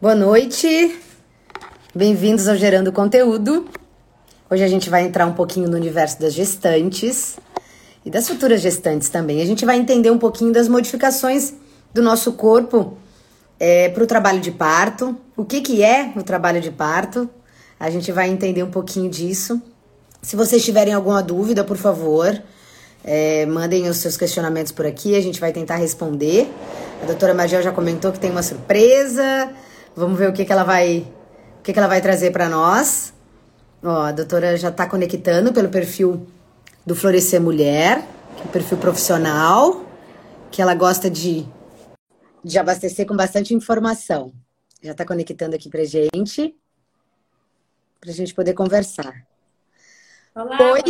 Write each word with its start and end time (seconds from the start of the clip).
Boa 0.00 0.14
noite, 0.14 0.98
bem-vindos 1.94 2.48
ao 2.48 2.56
Gerando 2.56 2.90
Conteúdo. 2.90 3.68
Hoje 4.50 4.64
a 4.64 4.66
gente 4.66 4.88
vai 4.88 5.04
entrar 5.04 5.26
um 5.26 5.34
pouquinho 5.34 5.68
no 5.68 5.76
universo 5.76 6.18
das 6.18 6.32
gestantes 6.32 7.36
e 8.02 8.08
das 8.08 8.26
futuras 8.26 8.62
gestantes 8.62 9.10
também. 9.10 9.42
A 9.42 9.44
gente 9.44 9.66
vai 9.66 9.76
entender 9.76 10.10
um 10.10 10.16
pouquinho 10.16 10.54
das 10.54 10.68
modificações 10.68 11.52
do 11.92 12.00
nosso 12.00 12.32
corpo 12.32 12.96
é, 13.58 13.90
para 13.90 14.02
o 14.02 14.06
trabalho 14.06 14.40
de 14.40 14.50
parto, 14.50 15.14
o 15.36 15.44
que, 15.44 15.60
que 15.60 15.82
é 15.82 16.14
o 16.16 16.22
trabalho 16.22 16.62
de 16.62 16.70
parto. 16.70 17.28
A 17.78 17.90
gente 17.90 18.10
vai 18.10 18.30
entender 18.30 18.62
um 18.62 18.70
pouquinho 18.70 19.10
disso. 19.10 19.60
Se 20.22 20.34
vocês 20.34 20.64
tiverem 20.64 20.94
alguma 20.94 21.22
dúvida, 21.22 21.62
por 21.62 21.76
favor, 21.76 22.42
é, 23.04 23.44
mandem 23.44 23.86
os 23.86 23.98
seus 23.98 24.16
questionamentos 24.16 24.72
por 24.72 24.86
aqui, 24.86 25.14
a 25.14 25.20
gente 25.20 25.38
vai 25.38 25.52
tentar 25.52 25.76
responder. 25.76 26.50
A 27.02 27.04
doutora 27.04 27.34
Magel 27.34 27.62
já 27.62 27.70
comentou 27.70 28.10
que 28.10 28.18
tem 28.18 28.30
uma 28.30 28.42
surpresa. 28.42 29.54
Vamos 29.94 30.18
ver 30.18 30.28
o 30.28 30.32
que, 30.32 30.44
que 30.44 30.52
ela 30.52 30.62
vai, 30.62 31.06
o 31.58 31.62
que, 31.62 31.72
que 31.72 31.78
ela 31.78 31.88
vai 31.88 32.00
trazer 32.00 32.30
para 32.30 32.48
nós. 32.48 33.12
Ó, 33.82 34.02
a 34.02 34.12
doutora 34.12 34.56
já 34.56 34.68
está 34.68 34.86
conectando 34.86 35.52
pelo 35.52 35.68
perfil 35.68 36.26
do 36.86 36.94
Florescer 36.94 37.40
Mulher, 37.40 38.02
que 38.36 38.42
é 38.42 38.44
um 38.44 38.48
perfil 38.48 38.78
profissional, 38.78 39.84
que 40.50 40.62
ela 40.62 40.74
gosta 40.74 41.10
de, 41.10 41.46
de 42.44 42.58
abastecer 42.58 43.06
com 43.06 43.16
bastante 43.16 43.54
informação. 43.54 44.32
Já 44.82 44.92
está 44.92 45.04
conectando 45.04 45.56
aqui 45.56 45.68
pra 45.68 45.84
gente, 45.84 46.56
pra 48.00 48.12
gente 48.12 48.34
poder 48.34 48.54
conversar. 48.54 49.26
Olá, 50.34 50.56
Oi. 50.72 50.82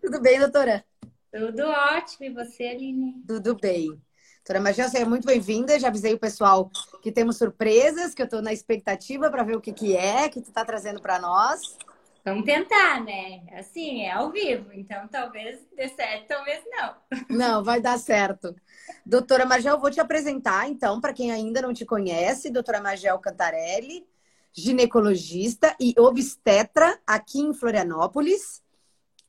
Tudo 0.00 0.20
bem, 0.20 0.38
doutora? 0.38 0.84
Tudo 1.32 1.62
ótimo. 1.62 2.26
E 2.26 2.30
você, 2.30 2.64
Aline? 2.64 3.22
Tudo 3.26 3.56
bem. 3.56 3.88
Doutora 4.36 4.60
Magel, 4.60 4.88
seja 4.88 5.06
muito 5.06 5.26
bem-vinda. 5.26 5.78
Já 5.78 5.88
avisei 5.88 6.14
o 6.14 6.18
pessoal 6.18 6.70
que 7.00 7.10
temos 7.10 7.36
surpresas, 7.36 8.14
que 8.14 8.22
eu 8.22 8.24
estou 8.24 8.42
na 8.42 8.52
expectativa 8.52 9.30
para 9.30 9.42
ver 9.42 9.56
o 9.56 9.60
que, 9.60 9.72
que 9.72 9.96
é 9.96 10.28
que 10.28 10.40
tu 10.40 10.48
está 10.48 10.64
trazendo 10.64 11.00
para 11.00 11.18
nós. 11.18 11.76
Vamos 12.24 12.44
tentar, 12.44 13.02
né? 13.02 13.42
Assim, 13.58 14.02
é 14.02 14.12
ao 14.12 14.30
vivo, 14.30 14.70
então 14.72 15.08
talvez 15.08 15.58
dê 15.74 15.88
certo, 15.88 16.28
talvez 16.28 16.62
não. 16.66 16.94
Não, 17.30 17.64
vai 17.64 17.80
dar 17.80 17.98
certo. 17.98 18.54
Doutora 19.06 19.46
Magel, 19.46 19.78
vou 19.78 19.90
te 19.90 20.00
apresentar, 20.00 20.68
então, 20.68 21.00
para 21.00 21.14
quem 21.14 21.32
ainda 21.32 21.62
não 21.62 21.72
te 21.72 21.86
conhece, 21.86 22.50
doutora 22.50 22.80
Magel 22.80 23.18
Cantarelli, 23.18 24.06
ginecologista 24.52 25.74
e 25.80 25.94
obstetra 25.98 27.00
aqui 27.06 27.40
em 27.40 27.54
Florianópolis. 27.54 28.62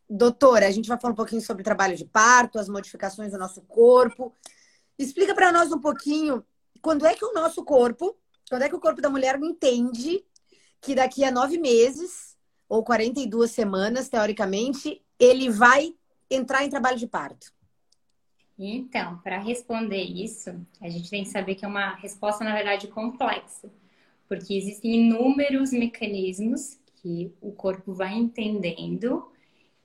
Doutora, 0.10 0.68
a 0.68 0.72
gente 0.72 0.90
vai 0.90 1.00
falar 1.00 1.14
um 1.14 1.16
pouquinho 1.16 1.42
sobre 1.42 1.64
trabalho 1.64 1.96
de 1.96 2.04
parto, 2.04 2.60
as 2.60 2.68
modificações 2.68 3.32
do 3.32 3.38
nosso 3.38 3.62
corpo, 3.62 4.36
Explica 5.02 5.34
para 5.34 5.52
nós 5.52 5.72
um 5.72 5.80
pouquinho 5.80 6.46
quando 6.82 7.06
é 7.06 7.14
que 7.14 7.26
o 7.26 7.34
nosso 7.34 7.64
corpo, 7.64 8.18
quando 8.50 8.64
é 8.64 8.70
que 8.70 8.76
o 8.76 8.80
corpo 8.80 9.02
da 9.02 9.10
mulher 9.10 9.40
entende 9.42 10.24
que 10.82 10.96
daqui 10.96 11.24
a 11.24 11.32
nove 11.32 11.58
meses, 11.58 12.36
ou 12.68 12.84
42 12.84 13.52
semanas, 13.52 14.10
teoricamente, 14.10 15.02
ele 15.20 15.50
vai 15.50 15.94
entrar 16.30 16.64
em 16.64 16.70
trabalho 16.70 16.98
de 16.98 17.08
parto? 17.08 17.54
Então, 18.58 19.18
para 19.20 19.40
responder 19.40 20.02
isso, 20.02 20.50
a 20.80 20.90
gente 20.90 21.10
tem 21.10 21.24
que 21.24 21.30
saber 21.30 21.56
que 21.56 21.66
é 21.66 21.68
uma 21.68 21.96
resposta, 21.96 22.44
na 22.44 22.54
verdade, 22.54 22.88
complexa, 22.88 23.70
porque 24.28 24.54
existem 24.54 25.08
inúmeros 25.08 25.72
mecanismos 25.72 26.80
que 27.02 27.34
o 27.42 27.52
corpo 27.52 27.94
vai 27.94 28.14
entendendo 28.14 29.28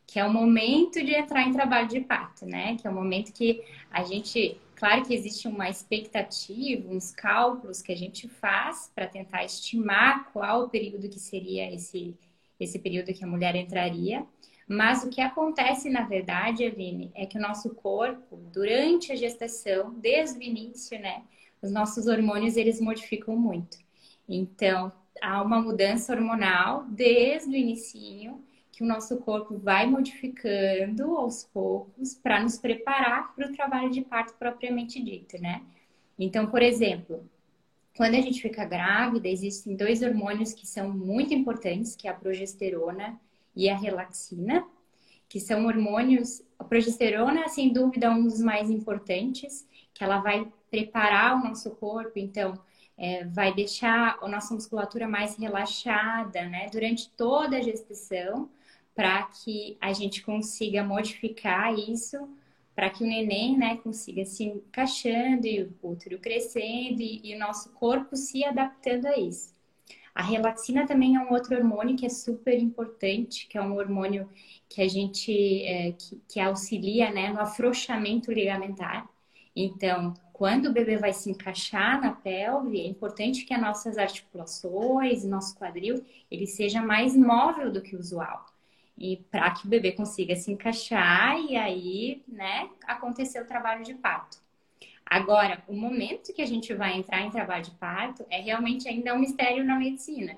que 0.07 0.21
é 0.21 0.25
o 0.25 0.33
momento 0.33 1.05
de 1.05 1.15
entrar 1.15 1.43
em 1.43 1.53
trabalho 1.53 1.89
de 1.89 2.01
parto, 2.01 2.47
né? 2.47 2.77
Que 2.77 2.87
é 2.87 2.91
o 2.91 2.95
momento 2.95 3.33
que 3.33 3.65
a 3.91 4.05
gente 4.05 4.61
Claro 4.77 5.07
que 5.07 5.15
existe 5.15 5.49
uma 5.49 5.71
expectativa, 5.71 6.89
uns 6.91 7.11
cálculos 7.11 7.81
que 7.81 7.91
a 7.91 7.97
gente 7.97 8.29
faz 8.29 8.93
para 8.95 9.09
tentar 9.09 9.43
estimar 9.43 10.31
qual 10.33 10.65
o 10.65 10.69
período 10.69 11.09
que 11.09 11.19
seria 11.19 11.73
esse, 11.75 12.15
esse 12.61 12.79
período 12.79 13.15
que 13.15 13.25
a 13.25 13.27
mulher 13.27 13.57
entraria. 13.57 14.25
Mas 14.69 15.03
o 15.03 15.09
que 15.09 15.23
acontece, 15.23 15.89
na 15.89 16.03
verdade, 16.03 16.62
Aline, 16.62 17.11
é 17.15 17.25
que 17.25 17.39
o 17.39 17.41
nosso 17.41 17.75
corpo, 17.75 18.37
durante 18.53 19.12
a 19.12 19.17
gestação, 19.17 19.95
desde 19.95 20.39
o 20.39 20.43
início, 20.43 20.99
né, 21.00 21.23
os 21.62 21.73
nossos 21.73 22.06
hormônios, 22.06 22.56
eles 22.56 22.79
modificam 22.79 23.34
muito. 23.34 23.79
Então, 24.29 24.93
há 25.23 25.41
uma 25.43 25.59
mudança 25.59 26.12
hormonal 26.12 26.84
desde 26.89 27.49
o 27.49 27.56
início 27.56 28.39
que 28.76 28.84
o 28.84 28.87
nosso 28.87 29.16
corpo 29.16 29.56
vai 29.56 29.87
modificando 29.87 31.16
aos 31.16 31.44
poucos 31.44 32.14
para 32.14 32.42
nos 32.42 32.59
preparar 32.59 33.34
para 33.34 33.48
o 33.48 33.53
trabalho 33.54 33.91
de 33.91 34.03
parto 34.03 34.34
propriamente 34.34 35.03
dito, 35.03 35.41
né? 35.41 35.62
Então, 36.19 36.47
por 36.47 36.60
exemplo, 36.60 37.25
quando 37.97 38.16
a 38.16 38.20
gente 38.20 38.42
fica 38.42 38.66
grávida, 38.66 39.28
existem 39.28 39.75
dois 39.75 40.03
hormônios 40.03 40.53
que 40.53 40.66
são 40.66 40.91
muito 40.91 41.32
importantes, 41.32 41.97
que 41.97 42.06
é 42.06 42.10
a 42.10 42.14
progesterona 42.14 43.19
e 43.54 43.70
a 43.70 43.75
relaxina, 43.75 44.62
que 45.26 45.41
são 45.41 45.64
hormônios. 45.64 46.43
A 46.58 46.64
progesterona, 46.64 47.48
sem 47.48 47.72
dúvida, 47.72 48.08
é 48.08 48.10
um 48.10 48.25
dos 48.25 48.43
mais 48.43 48.69
importantes, 48.69 49.66
que 49.94 50.04
ela 50.04 50.19
vai 50.19 50.53
preparar 50.70 51.34
o 51.37 51.48
nosso 51.48 51.70
corpo, 51.70 52.19
então 52.19 52.60
é, 52.98 53.25
vai 53.25 53.54
deixar 53.54 54.19
a 54.20 54.28
nossa 54.28 54.53
musculatura 54.53 55.08
mais 55.08 55.34
relaxada, 55.34 56.44
né? 56.44 56.69
Durante 56.70 57.08
toda 57.16 57.56
a 57.56 57.62
gestação, 57.62 58.50
para 58.97 59.25
que 59.25 59.77
a 59.79 59.93
gente 59.93 60.23
consiga 60.23 60.83
modificar 60.83 61.79
isso, 61.79 62.17
para 62.75 62.89
que 62.89 63.05
o 63.05 63.07
neném 63.07 63.57
né, 63.57 63.77
consiga 63.77 64.25
se 64.25 64.45
encaixando 64.45 65.47
e 65.47 65.62
o 65.62 65.75
útero 65.83 66.19
crescendo 66.19 67.03
e, 67.03 67.21
e 67.23 67.37
o 67.37 67.39
nosso 67.39 67.71
corpo 67.73 68.17
se 68.17 68.43
adaptando 68.43 69.06
a 69.06 69.19
isso. 69.19 69.55
A 70.15 70.23
relaxina 70.23 70.87
também 70.87 71.15
é 71.15 71.21
um 71.21 71.31
outro 71.31 71.55
hormônio 71.55 71.95
que 71.95 72.06
é 72.06 72.09
super 72.09 72.59
importante, 72.59 73.47
que 73.47 73.59
é 73.59 73.62
um 73.62 73.77
hormônio 73.77 74.27
que 74.67 74.81
a 74.81 74.89
gente 74.89 75.62
é, 75.65 75.93
que, 75.93 76.19
que, 76.27 76.41
auxilia 76.41 77.11
né, 77.11 77.31
no 77.31 77.41
afrouxamento 77.41 78.33
ligamentar. 78.33 79.06
Então, 79.55 80.15
quando 80.33 80.67
o 80.67 80.73
bebê 80.73 80.97
vai 80.97 81.12
se 81.12 81.31
encaixar 81.31 82.01
na 82.01 82.12
pelve, 82.12 82.81
é 82.81 82.87
importante 82.87 83.45
que 83.45 83.53
as 83.53 83.61
nossas 83.61 83.99
articulações, 83.99 85.23
nosso 85.23 85.55
quadril, 85.56 86.03
ele 86.31 86.47
seja 86.47 86.81
mais 86.81 87.15
móvel 87.15 87.71
do 87.71 87.83
que 87.83 87.95
o 87.95 87.99
usual 87.99 88.56
e 88.99 89.19
para 89.31 89.51
que 89.51 89.67
o 89.67 89.71
bebê 89.71 89.93
consiga 89.93 90.34
se 90.37 90.51
encaixar 90.51 91.39
e 91.39 91.57
aí, 91.57 92.23
né, 92.27 92.71
acontecer 92.87 93.41
o 93.41 93.47
trabalho 93.47 93.84
de 93.84 93.95
parto. 93.95 94.39
Agora, 95.05 95.62
o 95.69 95.75
momento 95.75 96.33
que 96.33 96.43
a 96.43 96.47
gente 96.47 96.75
vai 96.75 96.97
entrar 96.97 97.21
em 97.23 97.31
trabalho 97.31 97.62
de 97.62 97.71
parto 97.73 98.27
é 98.29 98.41
realmente 98.41 98.89
ainda 98.89 99.15
um 99.15 99.21
mistério 99.21 99.65
na 99.65 99.77
medicina, 99.77 100.37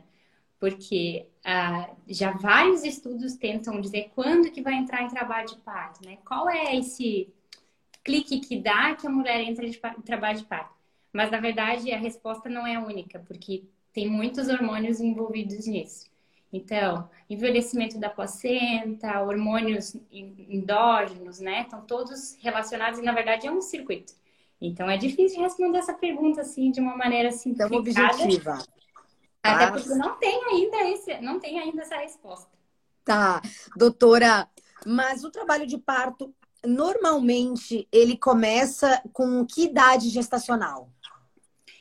porque 0.61 1.27
ah, 1.45 1.89
já 2.07 2.33
vários 2.33 2.85
estudos 2.85 3.35
tentam 3.37 3.81
dizer 3.81 4.11
quando 4.15 4.51
que 4.51 4.61
vai 4.61 4.75
entrar 4.75 5.03
em 5.03 5.09
trabalho 5.09 5.49
de 5.49 5.57
parto, 5.57 6.05
né? 6.05 6.19
Qual 6.27 6.51
é 6.51 6.77
esse 6.77 7.33
clique 8.05 8.41
que 8.41 8.61
dá 8.61 8.95
que 8.95 9.07
a 9.07 9.11
mulher 9.11 9.41
entra 9.41 9.67
em 9.67 9.73
trabalho 10.03 10.39
de 10.39 10.45
parto? 10.45 10.75
Mas 11.13 11.31
na 11.31 11.41
verdade 11.41 11.91
a 11.93 11.99
resposta 11.99 12.49
não 12.51 12.67
é 12.67 12.79
única, 12.79 13.21
porque 13.21 13.65
tem 13.93 14.07
muitos 14.09 14.49
hormônios 14.49 15.01
envolvidos 15.01 15.67
nisso. 15.67 16.11
Então, 16.53 17.09
envelhecimento 17.29 17.99
da 17.99 18.09
placenta, 18.09 19.21
hormônios 19.21 19.95
endógenos, 20.11 21.41
né? 21.41 21.63
Estão 21.63 21.83
todos 21.83 22.37
relacionados 22.41 22.99
e, 22.99 23.03
na 23.03 23.13
verdade, 23.13 23.47
é 23.47 23.51
um 23.51 23.61
circuito. 23.61 24.15
Então, 24.61 24.89
é 24.91 24.97
difícil 24.97 25.41
responder 25.41 25.79
essa 25.79 25.93
pergunta, 25.93 26.41
assim, 26.41 26.71
de 26.71 26.81
uma 26.81 26.97
maneira 26.97 27.31
simplificada. 27.31 27.77
Então, 27.77 28.25
objetiva. 28.25 28.59
Até 29.43 29.67
tá. 29.67 29.73
porque 29.73 29.89
não 29.91 30.19
tem 30.19 30.45
ainda 30.47 30.91
esse, 30.91 31.21
não 31.21 31.39
tem 31.39 31.59
ainda 31.59 31.83
essa 31.83 31.97
resposta. 31.97 32.51
Tá. 33.05 33.41
Doutora, 33.77 34.49
mas 34.87 35.25
o 35.25 35.31
trabalho 35.31 35.67
de 35.67 35.79
parto, 35.79 36.35
normalmente, 36.65 37.87
ele 37.93 38.17
começa 38.17 39.03
com 39.13 39.47
que 39.47 39.65
idade 39.65 40.09
gestacional? 40.09 40.91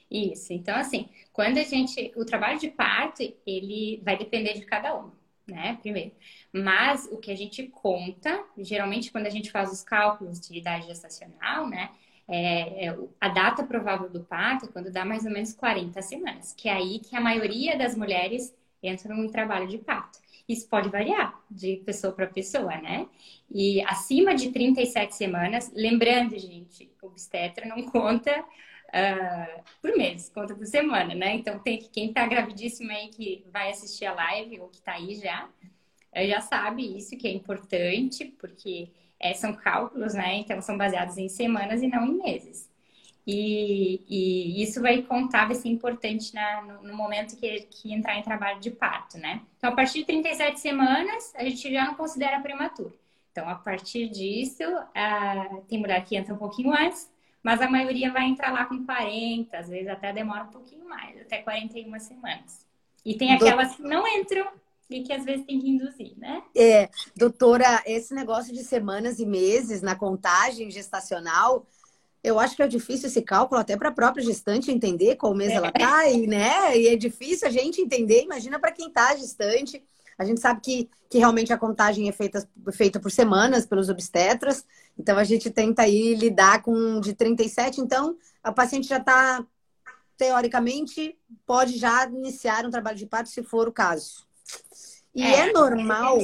Isso. 0.09 0.53
Então, 0.53 0.75
assim, 0.75 1.09
quando 1.34 1.57
a 1.57 1.63
gente. 1.63 2.12
O 2.15 2.25
trabalho 2.25 2.59
de 2.59 2.69
parto, 2.69 3.21
ele 3.45 4.01
vai 4.04 4.18
depender 4.18 4.54
de 4.54 4.65
cada 4.65 4.98
um, 4.98 5.12
né? 5.48 5.77
Primeiro. 5.81 6.12
Mas 6.54 7.07
o 7.12 7.18
que 7.18 7.31
a 7.31 7.36
gente 7.36 7.63
conta, 7.68 8.44
geralmente, 8.57 9.12
quando 9.12 9.27
a 9.27 9.30
gente 9.30 9.51
faz 9.51 9.71
os 9.71 9.83
cálculos 9.83 10.39
de 10.39 10.57
idade 10.57 10.88
gestacional, 10.88 11.68
né? 11.68 11.92
É, 12.30 12.88
é, 12.88 12.98
a 13.21 13.30
data 13.30 13.63
provável 13.63 14.09
do 14.09 14.21
parto 14.21 14.65
é 14.65 14.68
quando 14.68 14.92
dá 14.92 15.06
mais 15.06 15.25
ou 15.25 15.31
menos 15.31 15.54
40 15.54 16.01
semanas, 16.01 16.53
que 16.53 16.68
é 16.68 16.74
aí 16.74 17.00
que 17.00 17.15
a 17.15 17.21
maioria 17.21 17.77
das 17.77 17.95
mulheres 17.95 18.53
entram 18.83 19.24
em 19.24 19.30
trabalho 19.30 19.68
de 19.68 19.77
parto. 19.77 20.19
Isso 20.48 20.68
pode 20.68 20.89
variar 20.89 21.38
de 21.50 21.77
pessoa 21.86 22.13
para 22.13 22.27
pessoa, 22.27 22.75
né? 22.77 23.07
E 23.50 23.81
acima 23.83 24.36
de 24.36 24.51
37 24.51 25.15
semanas, 25.15 25.71
lembrando, 25.74 26.38
gente, 26.38 26.89
obstetra 27.01 27.65
não 27.65 27.83
conta 27.83 28.44
uh, 28.89 29.63
por 29.81 29.95
mês, 29.98 30.30
conta 30.30 30.56
por 30.56 30.66
semana, 30.66 31.13
né? 31.13 31.36
Então 31.36 31.60
tem 31.60 31.78
que 31.78 31.89
quem 31.89 32.13
tá 32.13 32.25
gravidíssima 32.25 32.94
aí 32.94 33.10
que 33.10 33.45
vai 33.51 33.72
assistir 33.72 34.06
a 34.06 34.13
live 34.13 34.60
ou 34.60 34.69
que 34.69 34.81
tá 34.81 34.94
aí 34.94 35.16
já, 35.16 35.50
eh, 36.13 36.28
já 36.28 36.42
sabe 36.42 36.98
isso 36.98 37.18
que 37.18 37.28
é 37.28 37.31
importante, 37.31 38.25
porque 38.39 38.89
é, 39.19 39.34
são 39.34 39.54
cálculos, 39.54 40.13
né? 40.13 40.36
Então 40.36 40.62
são 40.62 40.78
baseados 40.78 41.18
em 41.18 41.30
semanas 41.30 41.81
e 41.81 41.88
não 41.88 42.06
em 42.06 42.18
meses. 42.18 42.69
E, 43.25 44.01
e, 44.07 44.63
isso 44.63 44.81
vai 44.81 45.01
contar, 45.01 45.48
vai 45.48 45.56
ser 45.56 45.68
importante 45.68 46.34
na, 46.34 46.62
no, 46.62 46.84
no, 46.84 46.95
momento 46.95 47.36
que, 47.36 47.60
que 47.69 47.94
entrar 47.94 48.18
em 48.18 48.24
trabalho 48.24 48.57
de 48.62 48.72
parto, 48.72 49.18
né? 49.18 49.42
Então, 49.57 49.69
a 49.69 49.75
partir 49.75 50.00
de 50.00 50.06
37 50.06 50.62
semanas, 50.62 51.34
a 51.36 51.44
gente 51.44 51.69
já 51.69 51.86
não 51.86 51.95
considera 51.95 52.39
prematuro. 52.39 52.98
Então, 53.34 53.50
a 53.50 53.56
partir 53.56 54.07
disso, 54.07 54.63
uh, 54.63 55.62
tem 55.68 55.78
mulher 55.78 56.06
que 56.06 56.16
entra 56.16 56.34
um 56.34 56.38
pouquinho 56.38 56.72
antes, 56.72 57.12
mas 57.48 57.62
a 57.62 57.70
maioria 57.70 58.12
vai 58.12 58.26
entrar 58.26 58.52
lá 58.52 58.66
com 58.66 58.86
40, 58.86 59.58
às 59.58 59.70
vezes 59.70 59.88
até 59.88 60.12
demora 60.12 60.44
um 60.44 60.50
pouquinho 60.50 60.84
mais, 60.84 61.16
até 61.22 61.38
41 61.38 61.98
semanas. 61.98 62.66
E 63.06 63.16
tem 63.16 63.32
aquelas 63.32 63.74
que 63.74 63.84
não 63.84 64.06
entram 64.06 64.46
e 64.90 65.02
que 65.02 65.14
às 65.14 65.24
vezes 65.24 65.46
tem 65.46 65.58
que 65.58 65.70
induzir, 65.70 66.12
né? 66.18 66.44
É, 66.54 66.90
doutora, 67.16 67.82
esse 67.86 68.14
negócio 68.14 68.54
de 68.54 68.66
semanas 68.66 69.18
e 69.20 69.26
meses 69.26 69.82
na 69.82 69.96
contagem 69.96 70.70
gestacional, 70.70 71.66
eu 72.22 72.38
acho 72.38 72.54
que 72.54 72.64
é 72.64 72.68
difícil 72.68 73.08
esse 73.08 73.22
cálculo 73.22 73.62
até 73.62 73.78
para 73.78 73.88
a 73.88 73.94
própria 73.94 74.26
gestante 74.26 74.70
entender 74.70 75.16
qual 75.16 75.34
mês 75.34 75.54
é. 75.54 75.56
ela 75.56 75.72
tá, 75.72 76.06
e, 76.10 76.28
né? 76.28 76.78
E 76.78 76.90
é 76.90 76.98
difícil 76.98 77.48
a 77.48 77.52
gente 77.52 77.80
entender, 77.80 78.24
imagina 78.24 78.60
para 78.60 78.74
quem 78.74 78.90
tá 78.90 79.16
gestante. 79.16 79.82
A 80.18 80.25
gente 80.25 80.42
sabe 80.42 80.62
que, 80.62 80.90
que 81.10 81.19
realmente 81.19 81.54
a 81.54 81.58
contagem 81.58 82.10
é 82.10 82.12
feita, 82.12 82.48
feita 82.72 83.00
por 83.00 83.12
semanas 83.12 83.66
pelos 83.66 83.90
obstetras, 83.90 84.66
então 84.98 85.18
a 85.18 85.24
gente 85.24 85.50
tenta 85.52 85.84
aí 85.84 86.16
lidar 86.16 86.62
com 86.64 87.00
de 87.00 87.14
37, 87.14 87.80
então 87.81 88.18
a 88.42 88.52
paciente 88.52 88.88
já 88.88 88.98
está, 88.98 89.46
teoricamente, 90.18 91.18
pode 91.46 91.78
já 91.78 92.06
iniciar 92.08 92.66
um 92.66 92.72
trabalho 92.72 92.98
de 92.98 93.06
parto 93.06 93.30
se 93.30 93.44
for 93.44 93.68
o 93.68 93.72
caso. 93.72 94.25
E 95.14 95.22
é, 95.24 95.50
é 95.50 95.54
normal. 95.54 96.18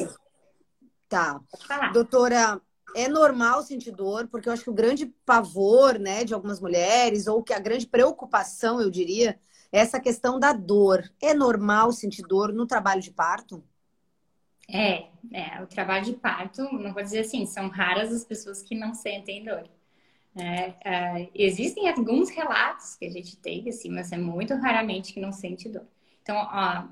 Tá. 1.08 1.40
Doutora, 1.94 2.60
é 2.96 3.08
normal 3.08 3.62
sentir 3.64 3.92
dor, 3.92 4.28
porque 4.28 4.50
eu 4.50 4.54
acho 4.54 4.64
que 4.64 4.70
o 4.70 4.74
grande 4.74 5.06
pavor, 5.26 6.00
né, 6.00 6.24
de 6.24 6.34
algumas 6.34 6.60
mulheres, 6.60 7.28
ou 7.28 7.44
que 7.44 7.54
a 7.54 7.60
grande 7.60 7.88
preocupação, 7.88 8.82
eu 8.82 8.90
diria, 8.90 9.40
é 9.72 9.80
essa 9.80 10.00
questão 10.00 10.40
da 10.40 10.54
dor. 10.54 11.04
É 11.22 11.34
normal 11.34 11.92
sentir 11.92 12.24
dor 12.24 12.54
no 12.54 12.66
trabalho 12.66 13.02
de 13.02 13.12
parto? 13.12 13.64
É, 14.70 15.08
é, 15.32 15.62
o 15.62 15.68
trabalho 15.68 16.06
de 16.06 16.14
parto, 16.14 16.64
não 16.74 16.94
vou 16.94 17.04
dizer 17.04 17.20
assim, 17.20 17.46
são 17.46 17.68
raras 17.70 18.12
as 18.14 18.24
pessoas 18.24 18.62
que 18.62 18.76
não 18.76 18.94
sentem 18.94 19.44
dor. 19.44 19.70
É, 20.36 20.74
é, 20.84 21.30
existem 21.36 21.88
alguns 21.90 22.30
relatos 22.30 22.96
que 22.96 23.06
a 23.06 23.10
gente 23.10 23.38
tem, 23.38 23.68
assim, 23.70 23.90
mas 23.90 24.12
é 24.12 24.18
muito 24.18 24.54
raramente 24.56 25.14
que 25.14 25.20
não 25.20 25.32
sente 25.32 25.70
dor. 25.70 25.86
Então, 26.22 26.38
ó, 26.38 26.88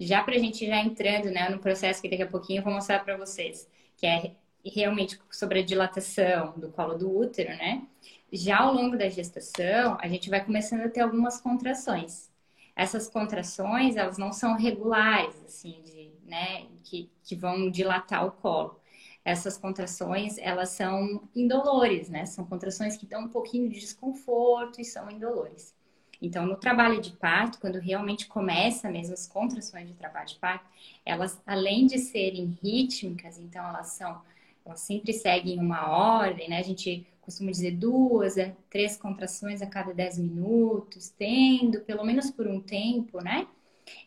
já 0.00 0.22
para 0.22 0.36
a 0.36 0.38
gente 0.38 0.66
já 0.66 0.78
entrando 0.78 1.30
né, 1.30 1.48
no 1.48 1.58
processo 1.58 2.00
que 2.00 2.08
daqui 2.08 2.22
a 2.22 2.26
pouquinho 2.26 2.60
eu 2.60 2.64
vou 2.64 2.72
mostrar 2.72 3.00
para 3.04 3.16
vocês, 3.16 3.68
que 3.96 4.06
é 4.06 4.32
realmente 4.64 5.18
sobre 5.30 5.60
a 5.60 5.64
dilatação 5.64 6.54
do 6.58 6.70
colo 6.70 6.94
do 6.94 7.14
útero, 7.16 7.50
né? 7.50 7.86
Já 8.32 8.58
ao 8.58 8.74
longo 8.74 8.96
da 8.96 9.08
gestação, 9.08 9.96
a 10.00 10.08
gente 10.08 10.28
vai 10.30 10.44
começando 10.44 10.82
a 10.82 10.88
ter 10.88 11.00
algumas 11.00 11.40
contrações. 11.40 12.30
Essas 12.76 13.08
contrações, 13.08 13.96
elas 13.96 14.18
não 14.18 14.32
são 14.32 14.54
regulares, 14.56 15.34
assim, 15.44 15.80
de, 15.84 15.97
né, 16.28 16.66
que, 16.84 17.10
que 17.24 17.34
vão 17.34 17.70
dilatar 17.70 18.26
o 18.26 18.32
colo. 18.32 18.80
Essas 19.24 19.58
contrações, 19.58 20.38
elas 20.38 20.70
são 20.70 21.28
indolores, 21.34 22.08
né? 22.08 22.24
São 22.24 22.44
contrações 22.46 22.96
que 22.96 23.04
dão 23.04 23.22
um 23.22 23.28
pouquinho 23.28 23.68
de 23.68 23.78
desconforto 23.78 24.80
e 24.80 24.84
são 24.84 25.10
indolores. 25.10 25.74
Então, 26.20 26.46
no 26.46 26.56
trabalho 26.56 27.00
de 27.00 27.12
parto, 27.12 27.60
quando 27.60 27.78
realmente 27.78 28.26
começa 28.26 28.90
mesmo 28.90 29.14
as 29.14 29.26
contrações 29.26 29.86
de 29.86 29.94
trabalho 29.94 30.26
de 30.26 30.34
parto, 30.36 30.66
elas, 31.04 31.40
além 31.46 31.86
de 31.86 31.98
serem 31.98 32.58
rítmicas, 32.62 33.38
então 33.38 33.66
elas 33.68 33.88
são, 33.88 34.20
elas 34.64 34.80
sempre 34.80 35.12
seguem 35.12 35.60
uma 35.60 35.88
ordem, 35.90 36.48
né? 36.48 36.58
A 36.58 36.62
gente 36.62 37.06
costuma 37.20 37.50
dizer 37.50 37.72
duas, 37.72 38.38
é, 38.38 38.56
três 38.70 38.96
contrações 38.96 39.60
a 39.60 39.66
cada 39.66 39.92
dez 39.92 40.18
minutos, 40.18 41.10
tendo 41.10 41.80
pelo 41.80 42.04
menos 42.04 42.30
por 42.30 42.46
um 42.46 42.60
tempo, 42.60 43.22
né? 43.22 43.46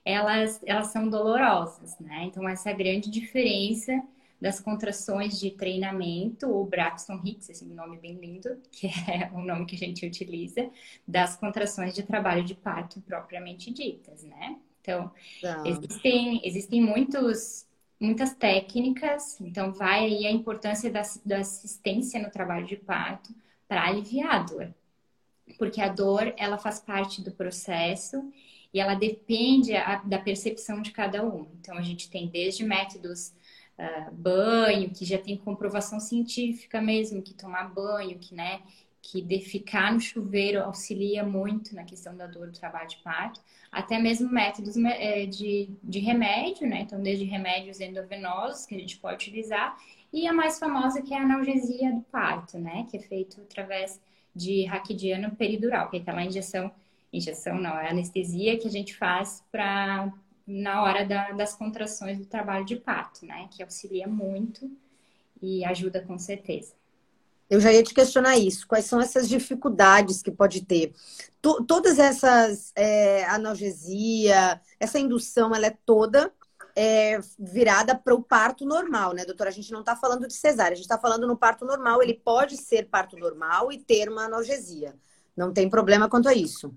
Elas, 0.03 0.59
elas 0.65 0.87
são 0.87 1.09
dolorosas, 1.09 1.97
né? 1.99 2.23
Então, 2.25 2.47
essa 2.47 2.69
é 2.69 2.73
a 2.73 2.77
grande 2.77 3.09
diferença 3.09 4.01
das 4.41 4.59
contrações 4.59 5.39
de 5.39 5.51
treinamento, 5.51 6.49
o 6.49 6.65
Braxton 6.65 7.21
Hicks, 7.23 7.47
esse 7.49 7.63
nome 7.63 7.97
bem 7.97 8.15
lindo, 8.15 8.57
que 8.71 8.87
é 8.87 9.29
o 9.31 9.39
nome 9.39 9.67
que 9.67 9.75
a 9.75 9.77
gente 9.77 10.05
utiliza, 10.05 10.67
das 11.07 11.37
contrações 11.37 11.93
de 11.93 12.01
trabalho 12.01 12.43
de 12.43 12.55
parto 12.55 12.99
propriamente 13.01 13.71
ditas, 13.71 14.23
né? 14.23 14.57
Então, 14.81 15.11
tá. 15.39 15.61
existem, 15.63 16.41
existem 16.43 16.81
muitos, 16.81 17.67
muitas 17.99 18.33
técnicas, 18.33 19.39
então 19.39 19.71
vai 19.71 20.05
aí 20.05 20.25
a 20.25 20.31
importância 20.31 20.89
da, 20.89 21.03
da 21.23 21.37
assistência 21.37 22.19
no 22.19 22.31
trabalho 22.31 22.65
de 22.65 22.75
parto 22.75 23.31
para 23.67 23.87
aliviar 23.87 24.35
a 24.35 24.39
dor. 24.39 24.73
Porque 25.59 25.79
a 25.79 25.87
dor, 25.87 26.33
ela 26.35 26.57
faz 26.57 26.79
parte 26.79 27.21
do 27.21 27.31
processo 27.31 28.23
e 28.73 28.79
ela 28.79 28.95
depende 28.95 29.75
a, 29.75 29.97
da 29.97 30.19
percepção 30.19 30.81
de 30.81 30.91
cada 30.91 31.25
um. 31.25 31.47
Então, 31.59 31.77
a 31.77 31.81
gente 31.81 32.09
tem 32.09 32.27
desde 32.27 32.63
métodos 32.63 33.33
uh, 33.77 34.11
banho, 34.13 34.89
que 34.89 35.05
já 35.05 35.17
tem 35.17 35.37
comprovação 35.37 35.99
científica 35.99 36.81
mesmo, 36.81 37.21
que 37.21 37.33
tomar 37.33 37.65
banho, 37.73 38.17
que, 38.17 38.33
né, 38.33 38.61
que 39.01 39.21
de 39.21 39.39
ficar 39.39 39.93
no 39.93 39.99
chuveiro 39.99 40.61
auxilia 40.61 41.23
muito 41.23 41.75
na 41.75 41.83
questão 41.83 42.15
da 42.15 42.27
dor 42.27 42.47
do 42.47 42.57
trabalho 42.57 42.87
de 42.87 42.97
parto, 42.97 43.41
até 43.71 43.97
mesmo 43.97 44.29
métodos 44.29 44.75
eh, 44.77 45.25
de, 45.25 45.69
de 45.81 45.99
remédio, 45.99 46.67
né? 46.67 46.81
Então, 46.81 47.01
desde 47.01 47.23
remédios 47.25 47.79
endovenosos 47.79 48.65
que 48.65 48.75
a 48.75 48.79
gente 48.79 48.97
pode 48.97 49.15
utilizar, 49.15 49.77
e 50.13 50.27
a 50.27 50.33
mais 50.33 50.59
famosa 50.59 51.01
que 51.01 51.13
é 51.13 51.17
a 51.17 51.23
analgesia 51.23 51.91
do 51.91 52.01
parto, 52.01 52.59
né? 52.59 52.85
Que 52.91 52.97
é 52.97 52.99
feito 52.99 53.41
através 53.41 53.99
de 54.35 54.65
raquidiano 54.65 55.35
peridural, 55.35 55.89
que 55.89 55.97
é 55.97 55.99
aquela 55.99 56.23
injeção, 56.23 56.71
injeção 57.11 57.59
não, 57.59 57.77
é 57.77 57.89
anestesia 57.89 58.57
que 58.57 58.67
a 58.67 58.71
gente 58.71 58.95
faz 58.95 59.43
para 59.51 60.11
na 60.47 60.81
hora 60.83 61.05
da, 61.05 61.31
das 61.31 61.53
contrações 61.53 62.17
do 62.17 62.25
trabalho 62.25 62.65
de 62.65 62.75
parto, 62.75 63.25
né? 63.25 63.47
Que 63.51 63.63
auxilia 63.63 64.07
muito 64.07 64.69
e 65.41 65.63
ajuda 65.65 66.01
com 66.01 66.17
certeza. 66.17 66.73
Eu 67.49 67.59
já 67.59 67.71
ia 67.71 67.83
te 67.83 67.93
questionar 67.93 68.37
isso. 68.37 68.65
Quais 68.67 68.85
são 68.85 69.01
essas 69.01 69.27
dificuldades 69.27 70.21
que 70.21 70.31
pode 70.31 70.65
ter? 70.65 70.93
T 71.41 71.49
todas 71.67 71.99
essas 71.99 72.71
é, 72.75 73.25
analgesia, 73.25 74.59
essa 74.79 74.97
indução, 74.97 75.53
ela 75.53 75.67
é 75.67 75.77
toda 75.85 76.31
é, 76.75 77.19
virada 77.37 77.93
para 77.95 78.15
o 78.15 78.23
parto 78.23 78.65
normal, 78.65 79.13
né, 79.13 79.25
doutora? 79.25 79.49
A 79.49 79.53
gente 79.53 79.71
não 79.71 79.81
está 79.81 79.95
falando 79.95 80.27
de 80.27 80.33
cesárea, 80.33 80.73
a 80.73 80.75
gente 80.75 80.85
está 80.85 80.97
falando 80.97 81.27
no 81.27 81.37
parto 81.37 81.65
normal. 81.65 82.01
Ele 82.01 82.13
pode 82.13 82.55
ser 82.57 82.87
parto 82.87 83.17
normal 83.17 83.71
e 83.71 83.77
ter 83.77 84.09
uma 84.09 84.25
analgesia. 84.25 84.95
Não 85.35 85.51
tem 85.53 85.69
problema 85.69 86.09
quanto 86.09 86.29
a 86.29 86.33
isso. 86.33 86.73